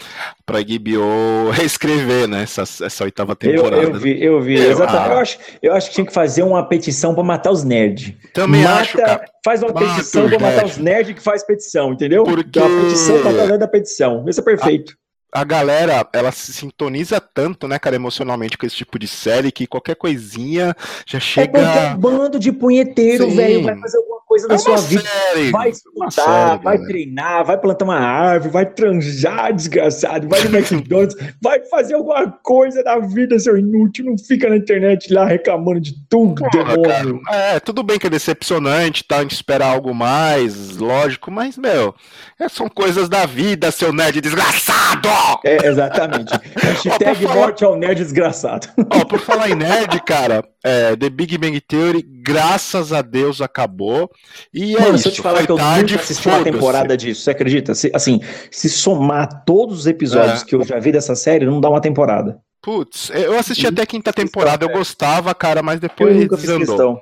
para 0.45 0.61
HBO 0.61 1.49
reescrever, 1.51 2.27
né? 2.27 2.43
Essa, 2.43 2.61
essa 2.61 3.03
oitava 3.03 3.35
temporada. 3.35 3.77
Eu, 3.77 3.89
eu 3.89 3.99
vi, 3.99 4.23
eu 4.23 4.41
vi. 4.41 4.55
Eu, 4.59 4.71
exatamente. 4.71 5.09
Ah. 5.09 5.13
Eu, 5.13 5.19
acho, 5.19 5.39
eu 5.61 5.73
acho 5.73 5.89
que 5.89 5.95
tinha 5.95 6.05
que 6.05 6.13
fazer 6.13 6.43
uma 6.43 6.63
petição 6.69 7.13
para 7.15 7.23
matar 7.23 7.51
os 7.51 7.63
nerds. 7.63 8.13
Também 8.33 8.63
Mata, 8.63 8.81
acho, 8.81 8.97
cara. 8.97 9.25
Faz 9.43 9.61
uma 9.63 9.73
Mata 9.73 9.87
petição 9.87 10.29
para 10.29 10.39
matar 10.39 10.65
os 10.65 10.77
nerds 10.77 11.15
que 11.15 11.21
faz 11.21 11.43
petição, 11.43 11.91
entendeu? 11.91 12.23
Porque... 12.23 12.47
Então, 12.47 12.65
a 12.65 12.83
petição 12.83 13.23
tá 13.23 13.31
dando 13.31 13.63
a 13.63 13.67
petição. 13.67 14.23
Isso 14.29 14.39
é 14.39 14.43
perfeito 14.43 14.93
a 15.31 15.43
galera, 15.43 16.07
ela 16.11 16.31
se 16.31 16.51
sintoniza 16.51 17.21
tanto, 17.21 17.67
né, 17.67 17.77
cara, 17.77 17.95
emocionalmente 17.95 18.57
com 18.57 18.65
esse 18.65 18.75
tipo 18.75 18.97
de 18.97 19.07
série 19.07 19.51
que 19.51 19.67
qualquer 19.67 19.95
coisinha 19.95 20.75
já 21.05 21.17
é 21.17 21.21
chega. 21.21 21.59
É 21.59 21.93
um 21.93 21.97
bando 21.97 22.39
de 22.39 22.51
punheteiro, 22.51 23.29
velho, 23.29 23.63
vai 23.63 23.77
fazer 23.79 23.97
alguma 23.97 24.19
coisa 24.25 24.45
é 24.47 24.49
da 24.49 24.57
sua 24.57 24.77
vida. 24.77 25.03
Série, 25.03 25.51
vai 25.51 25.69
estudar, 25.69 26.11
série, 26.11 26.63
vai 26.63 26.77
treinar, 26.79 27.45
vai 27.45 27.57
plantar 27.57 27.85
uma 27.85 27.99
árvore, 27.99 28.51
vai 28.51 28.65
tranjar, 28.65 29.53
desgraçado, 29.53 30.27
vai 30.27 30.43
no 30.43 30.55
McDonald's, 30.55 31.15
vai 31.41 31.63
fazer 31.65 31.93
alguma 31.93 32.31
coisa 32.31 32.83
da 32.83 32.97
vida, 32.99 33.37
seu 33.37 33.57
inútil. 33.57 34.05
Não 34.05 34.17
fica 34.17 34.49
na 34.49 34.57
internet 34.57 35.13
lá 35.13 35.25
reclamando 35.25 35.79
de 35.79 35.93
tudo, 36.09 36.43
Porra, 36.51 36.75
demônio. 36.75 37.21
Cara, 37.23 37.37
é, 37.37 37.59
tudo 37.59 37.83
bem 37.83 37.99
que 37.99 38.07
é 38.07 38.09
decepcionante, 38.09 39.03
tá? 39.03 39.17
A 39.17 39.21
gente 39.21 39.33
espera 39.33 39.65
algo 39.65 39.93
mais, 39.93 40.77
lógico, 40.77 41.29
mas, 41.29 41.57
meu, 41.57 41.93
é, 42.39 42.49
são 42.49 42.67
coisas 42.67 43.09
da 43.09 43.25
vida, 43.25 43.71
seu 43.71 43.93
nerd 43.93 44.21
desgraçado! 44.21 45.18
É, 45.43 45.67
exatamente. 45.67 46.31
Hashtag 46.57 47.27
morte 47.27 47.63
ao 47.63 47.75
nerd 47.75 48.01
desgraçado. 48.01 48.67
Ó, 48.89 49.05
por 49.05 49.19
falar 49.19 49.49
em 49.49 49.55
nerd, 49.55 50.01
cara, 50.01 50.43
é, 50.63 50.95
The 50.95 51.09
Big 51.09 51.37
Bang 51.37 51.59
Theory, 51.61 52.01
graças 52.01 52.91
a 52.91 53.01
Deus, 53.01 53.41
acabou. 53.41 54.09
E 54.53 54.75
é 54.75 54.79
Mano, 54.79 54.95
isso, 54.95 55.03
se 55.03 55.09
eu 55.09 55.13
te 55.13 55.21
falar 55.21 55.45
que 55.45 55.51
eu 55.51 55.55
tarde, 55.55 55.93
nunca 55.93 56.03
assisti 56.03 56.27
uma 56.27 56.43
temporada 56.43 56.97
disso, 56.97 57.21
você 57.21 57.31
acredita? 57.31 57.73
Se, 57.73 57.91
assim, 57.93 58.19
se 58.51 58.69
somar 58.69 59.43
todos 59.45 59.79
os 59.79 59.87
episódios 59.87 60.41
é. 60.41 60.45
que 60.45 60.55
eu 60.55 60.63
já 60.63 60.79
vi 60.79 60.91
dessa 60.91 61.15
série, 61.15 61.45
não 61.45 61.61
dá 61.61 61.69
uma 61.69 61.81
temporada. 61.81 62.39
Putz, 62.61 63.09
eu 63.11 63.37
assisti 63.39 63.65
até 63.65 63.83
a 63.83 63.85
quinta 63.85 64.11
temporada, 64.11 64.65
eu 64.65 64.69
gostava, 64.69 65.33
cara, 65.33 65.63
mas 65.63 65.79
depois 65.79 66.13
eu 66.13 66.21
nunca 66.21 66.35
desandou. 66.35 67.01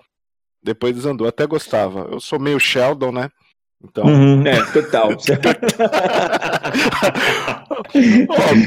Depois 0.61 0.93
desandou, 0.93 1.27
até 1.27 1.45
gostava. 1.45 2.07
Eu 2.11 2.19
sou 2.19 2.39
meio 2.39 2.59
Sheldon, 2.59 3.11
né? 3.11 3.29
Então. 3.83 4.05
Uhum, 4.05 4.41
é, 4.45 4.63
total. 4.71 5.09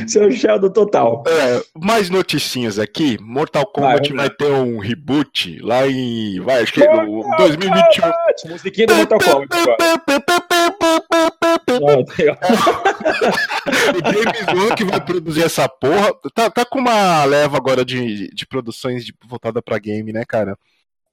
Seu 0.06 0.30
Sheldon 0.30 0.70
total. 0.70 1.24
É, 1.26 1.60
mais 1.74 2.08
noticinhas 2.08 2.78
aqui. 2.78 3.18
Mortal 3.20 3.66
Kombat 3.66 4.12
vai, 4.12 4.28
vai 4.28 4.36
ter 4.36 4.52
um 4.52 4.78
reboot 4.78 5.58
lá 5.62 5.88
em. 5.88 6.38
Vai, 6.40 6.62
acho 6.62 6.72
que 6.72 6.86
no 6.86 7.24
2021. 7.36 8.12
Musiquinha 8.50 8.86
do 8.86 8.94
Mortal 8.94 9.18
Kombat. 9.18 9.50
o 11.80 12.04
James 14.12 14.46
Wan 14.54 14.76
que 14.76 14.84
vai 14.84 15.00
produzir 15.00 15.42
essa 15.42 15.68
porra. 15.68 16.14
Tá, 16.32 16.48
tá 16.50 16.64
com 16.64 16.78
uma 16.78 17.24
leva 17.24 17.56
agora 17.56 17.84
de, 17.84 18.32
de 18.32 18.46
produções 18.46 19.04
de, 19.04 19.12
voltada 19.26 19.60
pra 19.60 19.78
game, 19.78 20.12
né, 20.12 20.24
cara? 20.24 20.56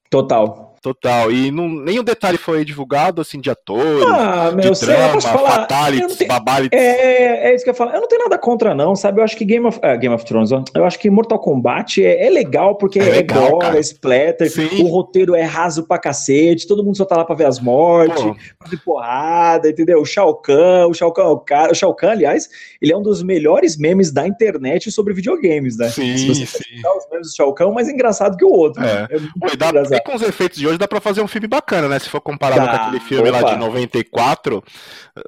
Total. 0.09 0.76
Total. 0.88 1.29
E 1.29 1.51
não, 1.51 1.67
nenhum 1.67 2.03
detalhe 2.03 2.38
foi 2.38 2.63
divulgado, 2.63 3.22
assim, 3.22 3.41
de 3.41 3.50
atores, 3.50 4.06
ah, 4.08 4.51
meu, 4.56 4.72
de 4.72 4.79
drama, 4.79 5.20
fatalities, 5.20 6.15
tenho, 6.15 6.29
babalities. 6.29 6.79
É, 6.79 7.50
é 7.50 7.56
isso 7.56 7.65
que 7.65 7.70
eu 7.70 7.74
ia 7.74 7.77
falar. 7.77 7.96
Eu 7.96 8.01
não 8.01 8.08
tenho 8.08 8.24
nada 8.24 8.38
contra, 8.38 8.74
não, 8.74 8.96
sabe? 8.96 9.20
Eu 9.20 9.24
acho 9.25 9.36
que 9.36 9.44
Game 9.44 9.65
of, 9.65 9.79
uh, 9.79 10.00
Game 10.00 10.15
of 10.15 10.24
Thrones, 10.24 10.53
ó, 10.53 10.63
eu 10.74 10.86
acho 10.86 10.98
que 10.98 11.10
Mortal 11.10 11.39
Kombat 11.39 12.01
é, 12.01 12.25
é 12.25 12.29
legal, 12.29 12.75
porque 12.75 13.00
é, 13.00 13.17
é 13.17 13.22
gore, 13.22 13.75
é 13.75 13.79
splatter, 13.82 14.50
Sim. 14.50 14.82
o 14.82 14.88
roteiro 14.88 15.36
é 15.36 15.44
raso 15.44 15.86
pra 15.86 15.98
cacete, 16.00 16.67
todo 16.67 16.84
mundo 16.84 16.96
só 16.96 17.03
tá 17.03 17.17
lá 17.17 17.25
pra 17.25 17.36
ver 17.36 17.48
as 17.48 17.60
mortes, 17.60 18.24
Pô. 18.24 18.34
pra 18.58 18.70
ver 18.70 18.79
porrada, 18.86 19.70
entendeu? 19.70 20.01
O 20.01 20.06
Shao 20.06 20.36
Kahn, 20.36 20.88
o 20.88 20.94
Shao 20.94 21.12
Kahn, 21.12 21.32
o, 21.32 21.39
cara, 21.39 21.74
o 21.74 21.75
Shao 21.75 21.94
Kahn, 21.94 22.12
aliás, 22.12 22.48
ele 22.82 22.94
é 22.94 22.98
um 22.98 23.01
dos 23.01 23.22
melhores 23.22 23.75
memes 23.75 24.10
da 24.10 24.25
internet 24.25 24.89
sobre 24.89 25.13
videogames, 25.13 25.77
né? 25.77 25.89
Sim, 25.89 26.17
Se 26.17 26.27
você 26.29 26.46
sim. 26.46 26.82
os 26.98 27.10
memes 27.12 27.27
do 27.27 27.36
Shao 27.36 27.53
Kahn, 27.53 27.74
mais 27.74 27.89
engraçado 27.89 28.38
que 28.38 28.46
o 28.46 28.50
outro. 28.50 28.82
É. 28.82 29.01
Né? 29.01 29.08
é 29.12 29.96
e 29.98 30.01
com 30.01 30.15
os 30.15 30.22
efeitos 30.22 30.58
de 30.58 30.67
hoje 30.67 30.76
dá 30.77 30.88
pra 30.88 31.00
fazer 31.00 31.22
um 31.22 31.27
filme 31.27 31.48
bacana, 31.48 31.88
né? 31.88 32.00
Se 32.00 32.10
for 32.10 32.22
comparado 32.22 32.62
com 32.62 32.75
aquele 32.84 33.00
filme 33.00 33.29
opa. 33.29 33.41
lá 33.41 33.53
de 33.53 33.60
94, 33.60 34.63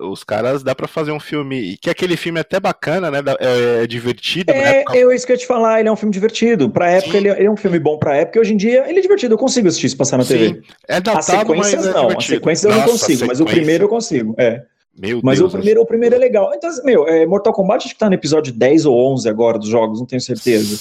os 0.02 0.24
caras 0.24 0.64
dá 0.64 0.76
para 0.76 0.88
fazer 0.88 1.12
um 1.12 1.20
filme. 1.20 1.78
Que 1.78 1.90
aquele 1.90 2.16
filme 2.18 2.40
é 2.40 2.42
até 2.42 2.60
bacana, 2.60 3.10
né? 3.10 3.20
É, 3.40 3.84
é 3.84 3.88
divertido. 3.88 4.52
É, 4.52 4.80
época... 4.80 4.98
é 4.98 5.16
isso 5.16 5.26
que 5.26 5.32
eu 5.32 5.36
ia 5.36 5.40
te 5.40 5.48
falar, 5.48 5.80
ele 5.80 5.90
é 5.90 5.92
um 5.92 5.96
filme 5.96 6.14
divertido. 6.14 6.70
Pra 6.70 6.90
época, 6.90 7.18
ele, 7.18 7.30
ele, 7.30 7.46
é 7.46 7.52
um 7.52 7.58
filme 7.58 7.80
bom 7.80 7.98
pra 7.98 8.16
época, 8.16 8.38
e 8.38 8.42
hoje 8.42 8.54
em 8.54 8.58
dia 8.58 8.86
ele 8.88 9.00
é 9.00 9.02
divertido. 9.02 9.34
Eu 9.34 9.38
consigo 9.38 9.68
assistir 9.68 9.88
isso 9.88 9.98
passar 9.98 10.18
na 10.18 10.24
Sim. 10.24 10.38
TV. 10.38 10.62
É 10.88 11.00
datado, 11.00 11.20
As 11.20 11.26
sequências 11.26 11.88
é 11.88 11.94
não, 11.94 12.18
as 12.18 12.26
sequências 12.26 12.72
Nossa, 12.72 12.84
eu 12.84 12.86
não 12.86 13.00
consigo, 13.00 13.28
mas 13.28 13.40
o 13.40 13.46
primeiro 13.46 13.84
eu 13.86 13.90
consigo. 13.90 14.36
É. 14.38 14.64
Meu 14.98 15.22
mas 15.24 15.40
Deus, 15.40 15.54
o 15.54 15.58
primeiro, 15.58 15.82
o 15.82 15.86
primeiro 15.86 16.16
é 16.16 16.18
legal. 16.18 16.52
Então, 16.54 16.70
meu, 16.84 17.08
é, 17.08 17.26
Mortal 17.26 17.54
Kombat 17.54 17.86
acho 17.86 17.94
que 17.94 18.00
tá 18.00 18.10
no 18.10 18.16
episódio 18.16 18.52
10 18.52 18.86
ou 18.86 19.14
11 19.14 19.30
agora 19.30 19.58
dos 19.58 19.70
jogos, 19.70 20.00
não 20.00 20.06
tenho 20.06 20.22
certeza. 20.22 20.78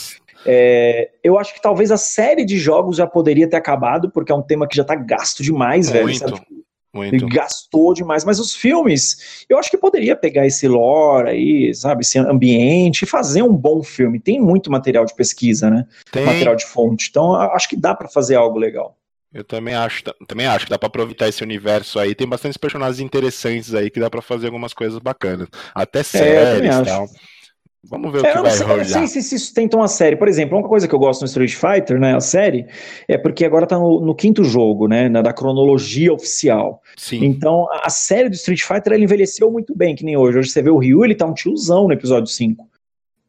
É, 0.47 1.11
eu 1.23 1.39
acho 1.39 1.55
que 1.55 1.61
talvez 1.61 1.91
a 1.91 1.97
série 1.97 2.45
de 2.45 2.57
jogos 2.59 2.97
já 2.97 3.07
poderia 3.07 3.49
ter 3.49 3.57
acabado, 3.57 4.11
porque 4.11 4.33
é 4.33 4.35
um 4.35 4.43
tema 4.43 4.67
que 4.67 4.77
já 4.77 4.85
tá 4.85 4.95
gasto 4.95 5.43
demais, 5.43 5.91
muito, 5.91 6.25
velho. 6.25 6.41
Muito. 6.93 7.15
Ele 7.15 7.27
gastou 7.27 7.93
demais, 7.93 8.25
mas 8.25 8.41
os 8.41 8.55
filmes, 8.55 9.45
eu 9.49 9.59
acho 9.59 9.71
que 9.71 9.77
poderia 9.77 10.17
pegar 10.17 10.47
esse 10.47 10.67
lore 10.67 11.29
aí, 11.29 11.75
sabe, 11.75 12.01
esse 12.01 12.19
ambiente 12.19 13.03
e 13.03 13.07
fazer 13.07 13.43
um 13.43 13.55
bom 13.55 13.83
filme. 13.83 14.19
Tem 14.19 14.41
muito 14.41 14.71
material 14.71 15.05
de 15.05 15.15
pesquisa, 15.15 15.69
né? 15.69 15.87
Tem. 16.11 16.25
Material 16.25 16.57
de 16.57 16.65
fonte. 16.65 17.09
Então, 17.11 17.35
acho 17.35 17.69
que 17.69 17.77
dá 17.77 17.95
para 17.95 18.09
fazer 18.09 18.37
algo 18.37 18.59
legal. 18.59 18.97
Eu 19.33 19.45
também 19.45 19.75
acho, 19.75 20.03
também 20.27 20.47
acho 20.47 20.65
que 20.65 20.71
dá 20.71 20.79
para 20.79 20.87
aproveitar 20.87 21.29
esse 21.29 21.43
universo 21.43 21.99
aí. 21.99 22.15
Tem 22.15 22.27
bastantes 22.27 22.57
personagens 22.57 23.01
interessantes 23.01 23.75
aí 23.75 23.91
que 23.91 24.01
dá 24.01 24.09
para 24.09 24.23
fazer 24.23 24.47
algumas 24.47 24.73
coisas 24.73 24.99
bacanas. 24.99 25.49
Até 25.75 26.03
séries 26.03 26.75
e 26.75 26.81
é, 26.81 26.85
tal. 26.85 27.07
Vamos 27.91 28.13
ver 28.13 28.25
é, 28.25 28.31
o 28.31 28.35
que 28.35 28.43
vai 28.43 28.51
sei, 28.51 28.67
rolar. 28.67 28.89
Eu 28.89 29.01
não 29.01 29.07
sei 29.07 29.23
se 29.23 29.35
isso 29.35 29.55
tenta 29.55 29.77
uma 29.77 29.89
série. 29.89 30.15
Por 30.17 30.29
exemplo, 30.29 30.59
uma 30.59 30.69
coisa 30.69 30.87
que 30.87 30.95
eu 30.95 30.99
gosto 30.99 31.23
no 31.23 31.27
Street 31.27 31.55
Fighter, 31.55 31.99
né, 31.99 32.15
a 32.15 32.21
série, 32.21 32.67
é 33.07 33.17
porque 33.17 33.45
agora 33.45 33.67
tá 33.67 33.79
no, 33.79 34.01
no 34.01 34.15
quinto 34.15 34.45
jogo, 34.45 34.87
né, 34.87 35.09
na, 35.09 35.23
da 35.23 35.33
cronologia 35.33 36.13
oficial. 36.13 36.83
Sim. 36.97 37.25
Então, 37.25 37.67
a 37.83 37.89
série 37.89 38.29
do 38.29 38.35
Street 38.35 38.63
Fighter, 38.63 38.93
ela 38.93 39.03
envelheceu 39.03 39.51
muito 39.51 39.75
bem, 39.77 39.95
que 39.95 40.05
nem 40.05 40.17
hoje. 40.17 40.39
Hoje 40.39 40.51
você 40.51 40.61
vê 40.61 40.71
o 40.71 40.79
Ryu, 40.79 41.05
ele 41.05 41.15
tá 41.15 41.25
um 41.25 41.35
tiozão 41.35 41.87
no 41.87 41.93
episódio 41.95 42.27
5. 42.27 42.69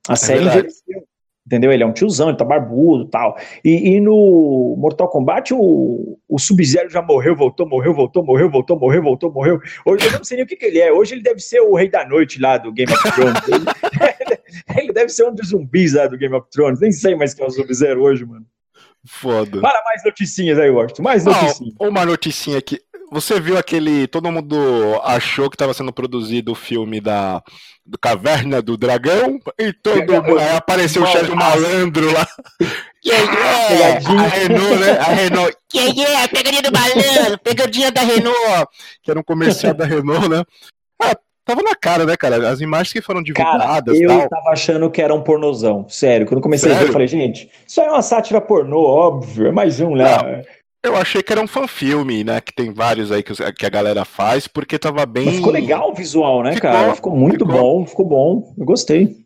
A 0.08 0.14
é 0.14 0.16
série 0.16 0.40
verdade. 0.40 0.58
envelheceu. 0.60 1.10
Entendeu? 1.50 1.72
Ele 1.72 1.82
é 1.82 1.86
um 1.86 1.92
tiozão, 1.92 2.30
ele 2.30 2.38
tá 2.38 2.46
barbudo 2.46 3.06
tal. 3.06 3.36
E, 3.66 3.96
e 3.96 4.00
no 4.00 4.76
Mortal 4.78 5.08
Kombat, 5.08 5.52
o, 5.52 6.20
o 6.30 6.38
Sub-Zero 6.38 6.92
já 6.92 7.02
morreu, 7.02 7.36
voltou, 7.36 7.68
morreu, 7.68 7.92
voltou, 7.92 8.24
morreu, 8.24 8.52
voltou, 8.52 8.78
morreu, 8.78 9.02
voltou, 9.02 9.32
morreu. 9.32 9.60
Hoje 9.84 10.06
eu 10.06 10.12
não 10.12 10.24
sei 10.24 10.38
nem 10.38 10.46
o 10.46 10.48
que, 10.48 10.56
que, 10.56 10.68
ele 10.68 10.80
é. 10.80 10.94
Hoje 10.94 11.16
ele 11.16 11.24
deve 11.24 11.40
ser 11.40 11.60
o 11.62 11.74
Rei 11.74 11.90
da 11.90 12.08
Noite 12.08 12.40
lá 12.40 12.60
do 12.60 12.72
Game 12.72 12.94
of 12.94 13.02
Thrones. 13.14 13.48
ele, 13.48 13.66
ele 14.78 14.94
deve 14.94 15.10
ser 15.10 15.26
um 15.26 15.34
dos 15.34 15.50
zumbis 15.50 15.94
lá 15.94 16.08
do 16.08 16.18
Game 16.18 16.36
of 16.36 16.48
Thrones. 16.52 16.80
Nem 16.80 16.92
sei 16.92 17.16
mais 17.16 17.34
quem 17.34 17.46
é 17.46 17.48
o 17.48 17.52
Sub-Zero 17.52 18.02
hoje, 18.02 18.26
mano. 18.26 18.46
Foda. 19.08 19.62
Fala 19.62 19.82
mais 19.86 20.04
noticinhas 20.04 20.60
aí, 20.60 20.70
Washington. 20.70 21.04
Mais 21.04 21.26
noticinhas. 21.26 21.74
Uma 21.80 22.06
noticinha 22.06 22.58
aqui. 22.58 22.80
Você 23.12 23.40
viu 23.40 23.58
aquele. 23.58 24.08
Todo 24.08 24.32
mundo 24.32 24.56
achou 25.04 25.50
que 25.50 25.56
estava 25.56 25.74
sendo 25.74 25.92
produzido 25.92 26.52
o 26.52 26.56
filme 26.56 27.02
da 27.02 27.42
do 27.90 27.98
Caverna 27.98 28.62
do 28.62 28.78
Dragão 28.78 29.40
e 29.58 29.74
todo 29.74 30.14
mundo. 30.14 30.38
Aí 30.38 30.56
apareceu 30.56 31.02
o 31.02 31.08
chefe 31.08 31.34
malandro 31.34 32.12
lá. 32.12 32.28
Que 33.02 33.12
é? 33.12 33.16
A 33.16 34.28
Renault, 34.28 34.76
né? 34.76 34.92
A 35.00 35.04
Renault. 35.06 35.58
Que 35.70 35.80
é? 35.80 36.28
Pegadinha 36.28 36.62
do 36.62 36.70
malandro, 36.70 37.40
pegadinha 37.40 37.92
da 37.94 38.02
Renault. 38.02 38.68
Que 39.02 39.10
era 39.10 39.22
um 39.22 39.24
comercial 39.24 39.74
da 39.74 39.86
Renault, 39.86 40.28
né? 40.28 40.44
Ah, 41.02 41.16
tava 41.50 41.64
na 41.64 41.76
cara, 41.76 42.06
né, 42.06 42.16
cara? 42.16 42.50
As 42.50 42.62
imagens 42.62 42.94
que 42.94 43.02
foram 43.02 43.24
divulgadas. 43.24 43.98
Cara, 44.00 44.14
eu 44.14 44.20
tal. 44.20 44.30
tava 44.30 44.50
achando 44.50 44.90
que 44.92 45.02
era 45.02 45.14
um 45.14 45.22
pornozão. 45.22 45.88
Sério, 45.90 46.28
quando 46.28 46.42
comecei 46.42 46.70
Sério? 46.70 46.78
a 46.78 46.84
ver, 46.84 46.90
eu 46.90 46.94
falei, 46.94 47.08
gente, 47.08 47.50
isso 47.68 47.82
é 47.82 47.90
uma 47.90 48.02
sátira 48.02 48.40
pornô, 48.40 48.82
óbvio. 48.82 49.48
É 49.48 49.52
mais 49.52 49.80
um 49.80 49.96
lá. 49.96 50.22
Né? 50.24 50.44
Eu 50.84 50.96
achei 50.96 51.24
que 51.24 51.34
era 51.34 51.42
um 51.42 51.48
fanfilme, 51.48 52.24
né? 52.24 52.40
Que 52.40 52.54
tem 52.54 52.72
vários 52.72 53.12
aí 53.12 53.24
que, 53.24 53.34
que 53.54 53.66
a 53.66 53.70
galera 53.70 54.06
faz, 54.06 54.48
porque 54.48 54.78
tava 54.78 55.06
bem. 55.06 55.26
Mas 55.26 55.36
ficou 55.38 55.52
legal 55.52 55.90
o 55.90 55.94
visual, 55.94 56.44
né, 56.44 56.54
ficou, 56.54 56.72
cara? 56.72 56.96
Ficou 56.96 57.16
muito 57.16 57.46
ficou. 57.46 57.62
bom, 57.62 57.86
ficou 57.86 58.06
bom. 58.06 58.54
Eu 58.58 58.66
gostei. 58.66 59.18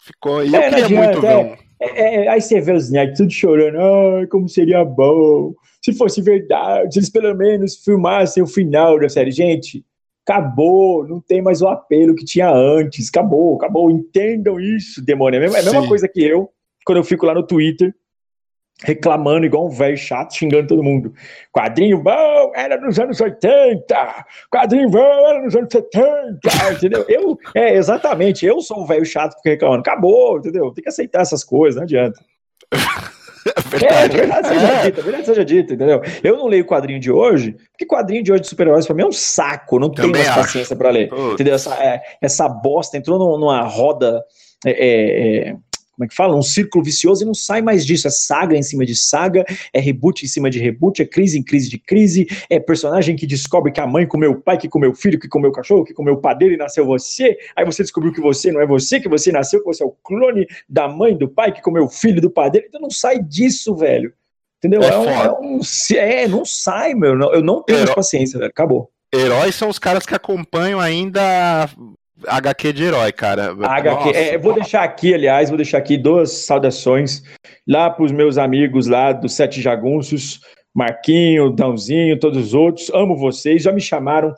Ficou. 0.00 0.44
E 0.44 0.54
é, 0.54 0.58
eu 0.58 0.70
queria 0.70 0.88
muito 0.88 1.20
ver. 1.20 1.36
Um... 1.36 1.64
É, 1.80 2.24
é, 2.24 2.28
aí 2.28 2.40
você 2.40 2.60
vê 2.60 2.72
os 2.72 2.90
nerds 2.90 3.18
tudo 3.18 3.30
chorando. 3.30 3.78
Ai, 4.18 4.26
como 4.28 4.48
seria 4.48 4.84
bom. 4.84 5.52
Se 5.82 5.92
fosse 5.92 6.22
verdade, 6.22 6.94
se 6.94 6.98
eles 7.00 7.10
pelo 7.10 7.34
menos 7.34 7.76
filmassem 7.84 8.42
o 8.42 8.46
final 8.46 8.98
da 8.98 9.08
série. 9.08 9.30
Gente, 9.30 9.84
acabou, 10.26 11.06
não 11.06 11.20
tem 11.20 11.42
mais 11.42 11.60
o 11.60 11.68
apelo 11.68 12.14
que 12.14 12.24
tinha 12.24 12.50
antes. 12.50 13.08
Acabou, 13.08 13.56
acabou. 13.56 13.90
Entendam 13.90 14.58
isso, 14.58 15.04
demônio. 15.04 15.36
É 15.36 15.38
a 15.38 15.42
mesma, 15.42 15.58
é 15.58 15.60
a 15.60 15.64
mesma 15.64 15.86
coisa 15.86 16.08
que 16.08 16.24
eu, 16.24 16.50
quando 16.84 16.98
eu 16.98 17.04
fico 17.04 17.26
lá 17.26 17.34
no 17.34 17.46
Twitter 17.46 17.94
reclamando 18.82 19.46
igual 19.46 19.66
um 19.66 19.70
velho 19.70 19.96
chato, 19.96 20.34
xingando 20.34 20.68
todo 20.68 20.82
mundo. 20.82 21.14
Quadrinho 21.52 22.02
bom 22.02 22.52
era 22.54 22.80
nos 22.80 22.98
anos 22.98 23.20
80, 23.20 24.26
quadrinho 24.50 24.90
bom 24.90 25.28
era 25.28 25.42
nos 25.42 25.54
anos 25.54 25.68
70, 25.70 26.40
entendeu? 26.74 27.04
Eu, 27.08 27.38
é, 27.54 27.76
exatamente, 27.76 28.44
eu 28.44 28.60
sou 28.60 28.80
o 28.80 28.86
velho 28.86 29.04
chato 29.04 29.40
que 29.40 29.50
reclamando. 29.50 29.80
Acabou, 29.80 30.38
entendeu? 30.38 30.72
Tem 30.72 30.82
que 30.82 30.88
aceitar 30.88 31.22
essas 31.22 31.44
coisas, 31.44 31.76
não 31.76 31.84
adianta. 31.84 32.20
É 33.74 33.78
verdade. 33.78 34.16
É, 34.16 34.20
verdade 34.20 34.48
seja 34.48 34.66
é. 34.66 34.82
dita, 34.84 35.02
verdade 35.02 35.26
seja 35.26 35.44
dita, 35.44 35.74
entendeu? 35.74 36.02
Eu 36.22 36.36
não 36.36 36.46
leio 36.46 36.64
o 36.64 36.66
quadrinho 36.66 37.00
de 37.00 37.10
hoje, 37.10 37.56
porque 37.70 37.84
quadrinho 37.84 38.22
de 38.22 38.32
hoje 38.32 38.42
de 38.42 38.48
super-heróis 38.48 38.86
pra 38.86 38.94
mim 38.94 39.02
é 39.02 39.06
um 39.06 39.12
saco, 39.12 39.78
não 39.78 39.90
tenho 39.90 40.10
mais 40.10 40.28
paciência 40.30 40.76
pra 40.76 40.90
ler. 40.90 41.08
Putz. 41.08 41.34
Entendeu? 41.34 41.54
Essa, 41.54 41.74
é, 41.74 42.00
essa 42.22 42.48
bosta 42.48 42.96
entrou 42.96 43.38
numa 43.38 43.62
roda 43.62 44.22
é, 44.64 44.70
é, 44.70 45.48
é 45.48 45.56
como 45.94 46.04
é 46.04 46.08
que 46.08 46.14
fala? 46.14 46.36
Um 46.36 46.42
círculo 46.42 46.84
vicioso 46.84 47.22
e 47.22 47.26
não 47.26 47.34
sai 47.34 47.62
mais 47.62 47.86
disso. 47.86 48.08
É 48.08 48.10
saga 48.10 48.56
em 48.56 48.62
cima 48.62 48.84
de 48.84 48.96
saga, 48.96 49.44
é 49.72 49.80
reboot 49.80 50.24
em 50.24 50.28
cima 50.28 50.50
de 50.50 50.58
reboot, 50.58 51.00
é 51.00 51.04
crise 51.04 51.38
em 51.38 51.42
crise 51.42 51.68
de 51.70 51.78
crise, 51.78 52.26
é 52.50 52.58
personagem 52.58 53.14
que 53.14 53.26
descobre 53.26 53.70
que 53.70 53.80
a 53.80 53.86
mãe 53.86 54.06
comeu 54.06 54.32
o 54.32 54.40
pai, 54.40 54.58
que 54.58 54.68
comeu 54.68 54.90
o 54.90 54.94
filho, 54.94 55.18
que 55.18 55.28
comeu 55.28 55.50
o 55.50 55.52
cachorro, 55.52 55.84
que 55.84 55.94
comeu 55.94 56.14
o 56.14 56.20
padeiro 56.20 56.54
e 56.54 56.56
nasceu 56.56 56.84
você. 56.84 57.36
Aí 57.56 57.64
você 57.64 57.82
descobriu 57.82 58.12
que 58.12 58.20
você 58.20 58.50
não 58.50 58.60
é 58.60 58.66
você, 58.66 58.98
que 59.00 59.08
você 59.08 59.30
nasceu, 59.30 59.60
que 59.60 59.66
você 59.66 59.82
é 59.82 59.86
o 59.86 59.94
clone 60.02 60.46
da 60.68 60.88
mãe, 60.88 61.16
do 61.16 61.28
pai, 61.28 61.52
que 61.52 61.62
comeu 61.62 61.84
o 61.84 61.88
filho 61.88 62.20
do 62.20 62.30
padeiro. 62.30 62.66
Então 62.68 62.80
não 62.80 62.90
sai 62.90 63.22
disso, 63.22 63.74
velho. 63.76 64.12
Entendeu? 64.58 64.82
É, 64.82 64.88
é, 64.88 64.98
um, 64.98 65.08
é, 65.10 65.32
um, 65.32 65.60
é 65.94 66.28
não 66.28 66.44
sai, 66.44 66.94
meu. 66.94 67.18
Eu 67.32 67.42
não 67.42 67.62
tenho 67.62 67.80
mais 67.80 67.94
paciência, 67.94 68.38
velho. 68.38 68.50
Acabou. 68.50 68.90
Heróis 69.14 69.54
são 69.54 69.68
os 69.68 69.78
caras 69.78 70.04
que 70.04 70.14
acompanham 70.14 70.80
ainda 70.80 71.68
HQ 72.26 72.72
de 72.72 72.84
herói, 72.84 73.12
cara. 73.12 73.54
HQ, 73.60 74.10
é, 74.10 74.38
vou 74.38 74.54
deixar 74.54 74.82
aqui, 74.82 75.14
aliás, 75.14 75.48
vou 75.48 75.56
deixar 75.56 75.78
aqui 75.78 75.96
duas 75.96 76.30
saudações 76.32 77.22
lá 77.66 77.90
para 77.90 78.04
os 78.04 78.12
meus 78.12 78.38
amigos 78.38 78.86
lá 78.86 79.12
do 79.12 79.28
Sete 79.28 79.60
Jagunços, 79.60 80.40
Marquinho, 80.74 81.50
Dãozinho, 81.50 82.18
todos 82.18 82.46
os 82.46 82.54
outros. 82.54 82.90
Amo 82.92 83.16
vocês, 83.16 83.62
já 83.62 83.72
me 83.72 83.80
chamaram 83.80 84.34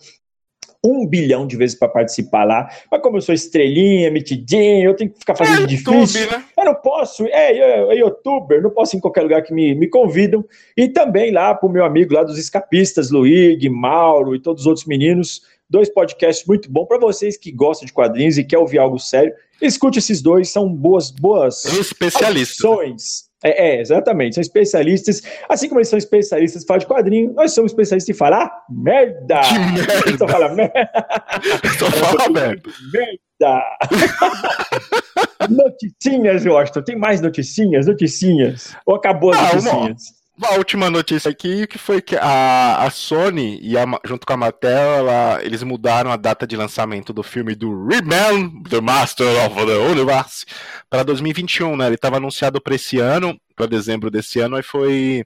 um 0.87 1.07
bilhão 1.07 1.47
de 1.47 1.57
vezes 1.57 1.77
para 1.77 1.89
participar 1.89 2.45
lá. 2.45 2.69
Mas 2.91 3.01
como 3.01 3.17
eu 3.17 3.21
sou 3.21 3.35
estrelinha, 3.35 4.11
metidinho, 4.11 4.91
eu 4.91 4.95
tenho 4.95 5.11
que 5.11 5.19
ficar 5.19 5.35
fazendo 5.35 5.65
é 5.65 5.67
difícil. 5.67 6.21
YouTube, 6.21 6.33
né? 6.33 6.45
Eu 6.57 6.65
não 6.65 6.75
posso, 6.75 7.27
é, 7.27 7.53
é, 7.53 7.93
é, 7.93 7.95
youtuber, 7.99 8.63
não 8.63 8.71
posso 8.71 8.95
ir 8.95 8.99
em 8.99 9.01
qualquer 9.01 9.23
lugar 9.23 9.43
que 9.43 9.53
me, 9.53 9.75
me 9.75 9.89
convidam. 9.89 10.45
E 10.77 10.89
também 10.89 11.33
lá 11.33 11.55
para 11.55 11.69
o 11.69 11.73
meu 11.73 11.85
amigo 11.85 12.15
lá 12.15 12.23
dos 12.23 12.39
escapistas, 12.39 13.11
Luigi, 13.11 13.69
Mauro 13.69 14.35
e 14.35 14.41
todos 14.41 14.63
os 14.63 14.67
outros 14.67 14.87
meninos 14.87 15.43
dois 15.69 15.89
podcasts 15.89 16.47
muito 16.47 16.71
bons 16.71 16.87
para 16.87 16.99
vocês 16.99 17.37
que 17.37 17.53
gostam 17.53 17.87
de 17.87 17.93
quadrinhos 17.93 18.39
e 18.39 18.45
quer 18.45 18.59
ouvir 18.59 18.79
algo 18.79 18.99
sério. 18.99 19.33
Escute 19.61 19.99
esses 19.99 20.21
dois, 20.21 20.51
são 20.51 20.69
boas, 20.73 21.11
boas 21.11 21.65
especialistas. 21.65 23.27
É, 23.45 23.69
é, 23.69 23.81
exatamente, 23.81 24.35
são 24.35 24.43
especialistas. 24.43 25.23
Assim 25.49 25.69
como 25.69 25.79
eles 25.79 25.89
são 25.89 25.99
especialistas 25.99 26.63
em 26.63 26.67
falar 26.67 26.79
de 26.79 26.87
quadrinho, 26.87 27.33
nós 27.35 27.53
somos 27.53 27.73
especialistas 27.73 28.15
em 28.15 28.19
falar 28.19 28.51
merda. 28.69 29.41
Que 29.41 29.59
merda. 29.59 30.19
Só 30.19 30.29
fala 30.29 30.49
merda. 30.55 30.91
Só 31.79 31.91
fala 31.91 32.29
merda. 32.33 32.71
Merda. 32.93 33.63
noticinhas, 35.51 36.45
Washington. 36.45 36.83
Tem 36.83 36.97
mais 36.97 37.21
noticinhas? 37.21 37.87
Noticinhas. 37.87 38.75
Ou 38.87 38.97
acabou 38.97 39.33
as 39.33 39.39
ah, 39.39 39.43
noticinhas? 39.43 39.77
Uma 39.77 40.26
uma 40.37 40.53
última 40.53 40.91
notícia 40.91 41.31
aqui 41.31 41.67
que 41.67 41.79
foi 41.79 42.03
que 42.03 42.17
a, 42.17 42.85
a 42.85 42.91
Sony 42.91 43.59
e 43.63 43.77
a, 43.77 43.85
junto 44.05 44.27
com 44.27 44.33
a 44.33 44.37
Mattel, 44.37 44.71
ela, 44.71 45.43
eles 45.43 45.63
mudaram 45.63 46.11
a 46.11 46.17
data 46.17 46.47
de 46.47 46.57
lançamento 46.57 47.13
do 47.13 47.23
filme 47.23 47.55
do 47.55 47.87
Rebound, 47.87 48.69
The 48.69 48.81
Master 48.81 49.27
of 49.47 49.55
the 49.67 49.79
Universe, 49.79 50.45
para 50.91 51.03
2021, 51.03 51.77
né? 51.77 51.87
Ele 51.87 51.95
estava 51.95 52.17
anunciado 52.19 52.61
para 52.61 52.75
esse 52.75 52.99
ano, 52.99 53.39
para 53.55 53.67
dezembro 53.67 54.11
desse 54.11 54.39
ano, 54.39 54.59
e 54.59 54.63
foi 54.63 55.25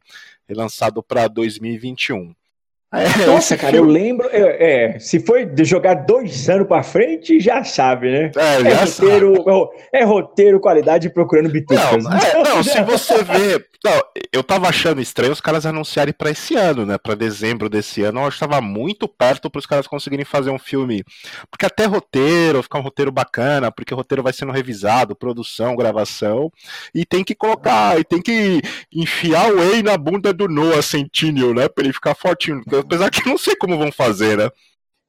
lançado 0.49 1.03
para 1.03 1.29
2021. 1.29 2.35
É, 2.92 3.24
Nossa, 3.24 3.57
cara, 3.57 3.76
eu 3.76 3.85
lembro. 3.85 4.29
É, 4.33 4.94
é, 4.94 4.98
se 4.98 5.20
foi 5.20 5.46
de 5.46 5.64
jogar 5.64 5.94
dois 5.94 6.48
anos 6.48 6.66
pra 6.66 6.83
frente, 6.83 7.38
já 7.38 7.62
sabe, 7.62 8.11
né? 8.11 8.33
É, 8.37 8.68
é 8.68 8.74
roteiro, 8.74 9.70
é, 9.92 10.00
é, 10.00 10.05
roteiro, 10.05 10.61
qualidade 10.61 11.09
procurando 11.09 11.48
bitucas. 11.48 12.03
Não, 12.03 12.12
é, 12.12 12.42
não 12.42 12.62
se 12.64 12.83
você 12.83 13.22
vê. 13.22 13.64
Não, 13.83 13.92
eu 14.31 14.44
tava 14.44 14.68
achando 14.68 15.00
estranho 15.00 15.33
os 15.33 15.40
caras 15.40 15.64
anunciarem 15.64 16.12
para 16.12 16.31
esse 16.31 16.55
ano, 16.55 16.85
né? 16.85 16.98
Para 16.98 17.14
dezembro 17.14 17.68
desse 17.68 18.03
ano. 18.03 18.20
Eu 18.20 18.29
estava 18.29 18.61
muito 18.61 19.09
perto 19.09 19.48
para 19.48 19.59
os 19.59 19.66
caras 19.66 19.87
conseguirem 19.87 20.24
fazer 20.24 20.50
um 20.50 20.59
filme. 20.59 21.03
Porque 21.50 21.64
até 21.64 21.87
roteiro, 21.87 22.62
ficar 22.62 22.81
um 22.81 22.83
roteiro 22.83 23.11
bacana, 23.11 23.72
porque 23.72 23.94
o 23.94 23.96
roteiro 23.96 24.22
vai 24.22 24.35
sendo 24.35 24.53
revisado, 24.53 25.16
produção, 25.16 25.76
gravação. 25.76 26.53
E 26.94 27.07
tem 27.07 27.24
que 27.24 27.35
colocar, 27.35 27.98
e 27.98 28.05
tem 28.05 28.20
que 28.20 28.61
enfiar 28.92 29.50
o 29.50 29.61
Whey 29.61 29.83
na 29.83 29.96
bunda 29.96 30.33
do 30.33 30.46
Noah 30.46 30.83
Centineo, 30.83 31.55
né? 31.55 31.66
Pra 31.66 31.85
ele 31.85 31.94
ficar 31.94 32.14
fortinho. 32.14 32.62
Apesar 32.81 33.11
que 33.11 33.29
não 33.29 33.38
sei 33.38 33.55
como 33.57 33.79
vão 33.79 33.93
fazer, 33.93 34.37
né? 34.37 34.49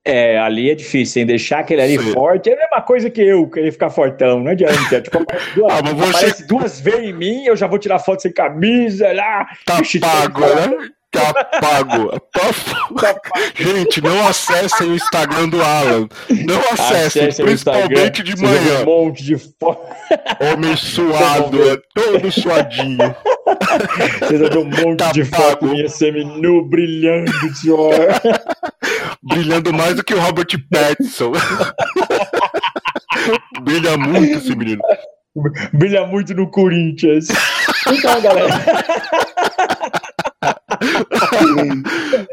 É, 0.04 0.40
ali 0.40 0.72
é 0.72 0.76
difícil, 0.76 1.22
hein? 1.22 1.28
Deixar 1.28 1.60
aquele 1.60 1.82
ali 1.82 1.98
Sim. 2.00 2.12
forte 2.12 2.50
é 2.50 2.54
a 2.56 2.58
mesma 2.58 2.82
coisa 2.82 3.10
que 3.10 3.22
eu, 3.22 3.48
querer 3.48 3.72
ficar 3.72 3.92
fortão, 3.92 4.40
não 4.40 4.52
adianta. 4.52 5.00
tipo, 5.00 5.18
aparece 5.22 5.56
duas, 5.56 5.74
ah, 5.74 5.82
você... 5.82 6.10
aparece 6.10 6.48
duas 6.48 6.80
vezes 6.82 7.02
em 7.02 7.14
mim, 7.14 7.46
eu 7.46 7.56
já 7.56 7.68
vou 7.68 7.78
tirar 7.78 8.00
foto 8.00 8.22
sem 8.22 8.34
camisa 8.34 9.12
lá. 9.14 9.46
Tá 9.66 9.80
pago, 10.00 10.40
né? 10.42 10.90
Tá 11.12 11.34
pago. 11.60 12.10
Tá 12.32 13.22
Gente, 13.54 14.02
não 14.02 14.28
acessem 14.28 14.92
o 14.92 14.96
Instagram 14.96 15.50
do 15.50 15.62
Alan. 15.62 16.08
Não 16.30 16.60
acessem, 16.72 17.24
acessem 17.24 17.46
principalmente 17.46 18.24
de 18.24 18.42
manhã. 18.42 18.82
Um 18.82 18.86
monte 18.86 19.24
de 19.24 19.38
foto. 19.38 19.82
Homem 20.40 20.76
suado, 20.78 21.70
é 21.70 21.78
todo 21.94 22.32
suadinho. 22.32 23.14
Vocês 24.20 24.40
vão 24.40 24.50
ver 24.50 24.58
um 24.58 24.90
monte 24.90 25.00
tá 25.00 25.12
de 25.12 25.26
pago. 25.26 25.44
foto 25.44 25.66
minha 25.66 25.90
semi-nu 25.90 26.64
brilhando 26.66 27.32
de 27.62 27.72
hora. 27.72 28.22
Brilhando 29.22 29.72
mais 29.74 29.96
do 29.96 30.04
que 30.04 30.14
o 30.14 30.20
Robert 30.20 30.48
Pattinson. 30.72 31.34
Brilha 33.62 33.98
muito 33.98 34.38
esse 34.38 34.56
menino. 34.56 34.82
Brilha 35.74 36.08
muito 36.08 36.34
no 36.34 36.50
Corinthians. 36.50 37.28
Então, 37.88 38.20
galera. 38.22 38.62
mean, 41.56 42.28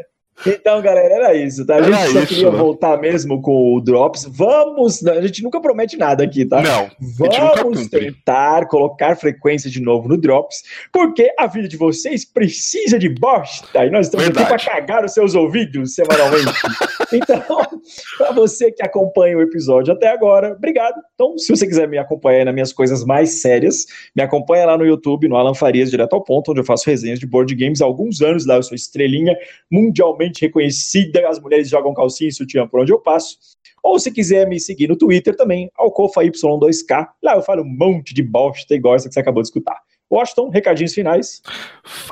Então, 0.45 0.81
galera, 0.81 1.13
era 1.13 1.33
isso, 1.35 1.65
tá? 1.65 1.75
A 1.75 1.81
gente 1.81 1.93
era 1.93 2.11
só 2.11 2.19
isso, 2.19 2.27
queria 2.27 2.49
voltar 2.49 2.97
mesmo 2.97 3.41
com 3.41 3.75
o 3.75 3.81
Drops. 3.81 4.25
Vamos, 4.29 5.05
a 5.05 5.21
gente 5.21 5.43
nunca 5.43 5.59
promete 5.59 5.97
nada 5.97 6.23
aqui, 6.23 6.45
tá? 6.45 6.61
Não. 6.61 6.89
Vamos 7.17 7.87
tentar 7.87 8.67
colocar 8.67 9.15
frequência 9.17 9.69
de 9.69 9.81
novo 9.81 10.07
no 10.07 10.17
Drops, 10.17 10.63
porque 10.93 11.33
a 11.37 11.47
vida 11.47 11.67
de 11.67 11.75
vocês 11.75 12.23
precisa 12.23 12.97
de 12.97 13.09
bosta 13.09 13.85
e 13.85 13.89
nós 13.89 14.07
estamos 14.07 14.27
Verdade. 14.27 14.53
aqui 14.53 14.65
para 14.65 14.73
cagar 14.73 15.05
os 15.05 15.13
seus 15.13 15.35
ouvidos 15.35 15.93
semanalmente. 15.93 16.51
então, 17.11 17.43
para 18.17 18.31
você 18.31 18.71
que 18.71 18.83
acompanha 18.83 19.37
o 19.37 19.41
episódio 19.41 19.93
até 19.93 20.07
agora, 20.07 20.53
obrigado. 20.53 20.95
Então, 21.15 21.37
se 21.37 21.49
você 21.49 21.67
quiser 21.67 21.87
me 21.87 21.97
acompanhar 21.97 22.45
nas 22.45 22.53
minhas 22.53 22.73
coisas 22.73 23.03
mais 23.03 23.41
sérias, 23.41 23.85
me 24.15 24.23
acompanha 24.23 24.65
lá 24.65 24.77
no 24.77 24.85
YouTube, 24.85 25.27
no 25.27 25.35
Alan 25.35 25.53
Farias, 25.53 25.89
direto 25.89 26.13
ao 26.13 26.23
ponto, 26.23 26.51
onde 26.51 26.61
eu 26.61 26.65
faço 26.65 26.89
resenhas 26.89 27.19
de 27.19 27.27
board 27.27 27.53
games 27.55 27.81
há 27.81 27.85
alguns 27.85 28.21
anos 28.21 28.45
lá. 28.45 28.55
Eu 28.55 28.63
sou 28.63 28.75
estrelinha 28.75 29.35
mundialmente 29.69 30.28
reconhecida. 30.37 31.27
As 31.27 31.39
mulheres 31.39 31.69
jogam 31.69 31.93
calcinha 31.93 32.29
e 32.29 32.33
sutiã 32.33 32.67
por 32.67 32.81
onde 32.81 32.91
eu 32.91 32.99
passo. 32.99 33.37
Ou 33.81 33.97
se 33.97 34.11
quiser 34.11 34.47
me 34.47 34.59
seguir 34.59 34.87
no 34.87 34.97
Twitter 34.97 35.35
também, 35.35 35.71
AlcofaY2K. 35.79 37.07
Lá 37.23 37.35
eu 37.35 37.41
falo 37.41 37.63
um 37.63 37.65
monte 37.65 38.13
de 38.13 38.21
bosta 38.21 38.75
igual 38.75 38.95
essa 38.95 39.07
que 39.07 39.13
você 39.13 39.19
acabou 39.19 39.41
de 39.41 39.47
escutar. 39.47 39.79
Washington, 40.11 40.49
recadinhos 40.49 40.93
finais. 40.93 41.41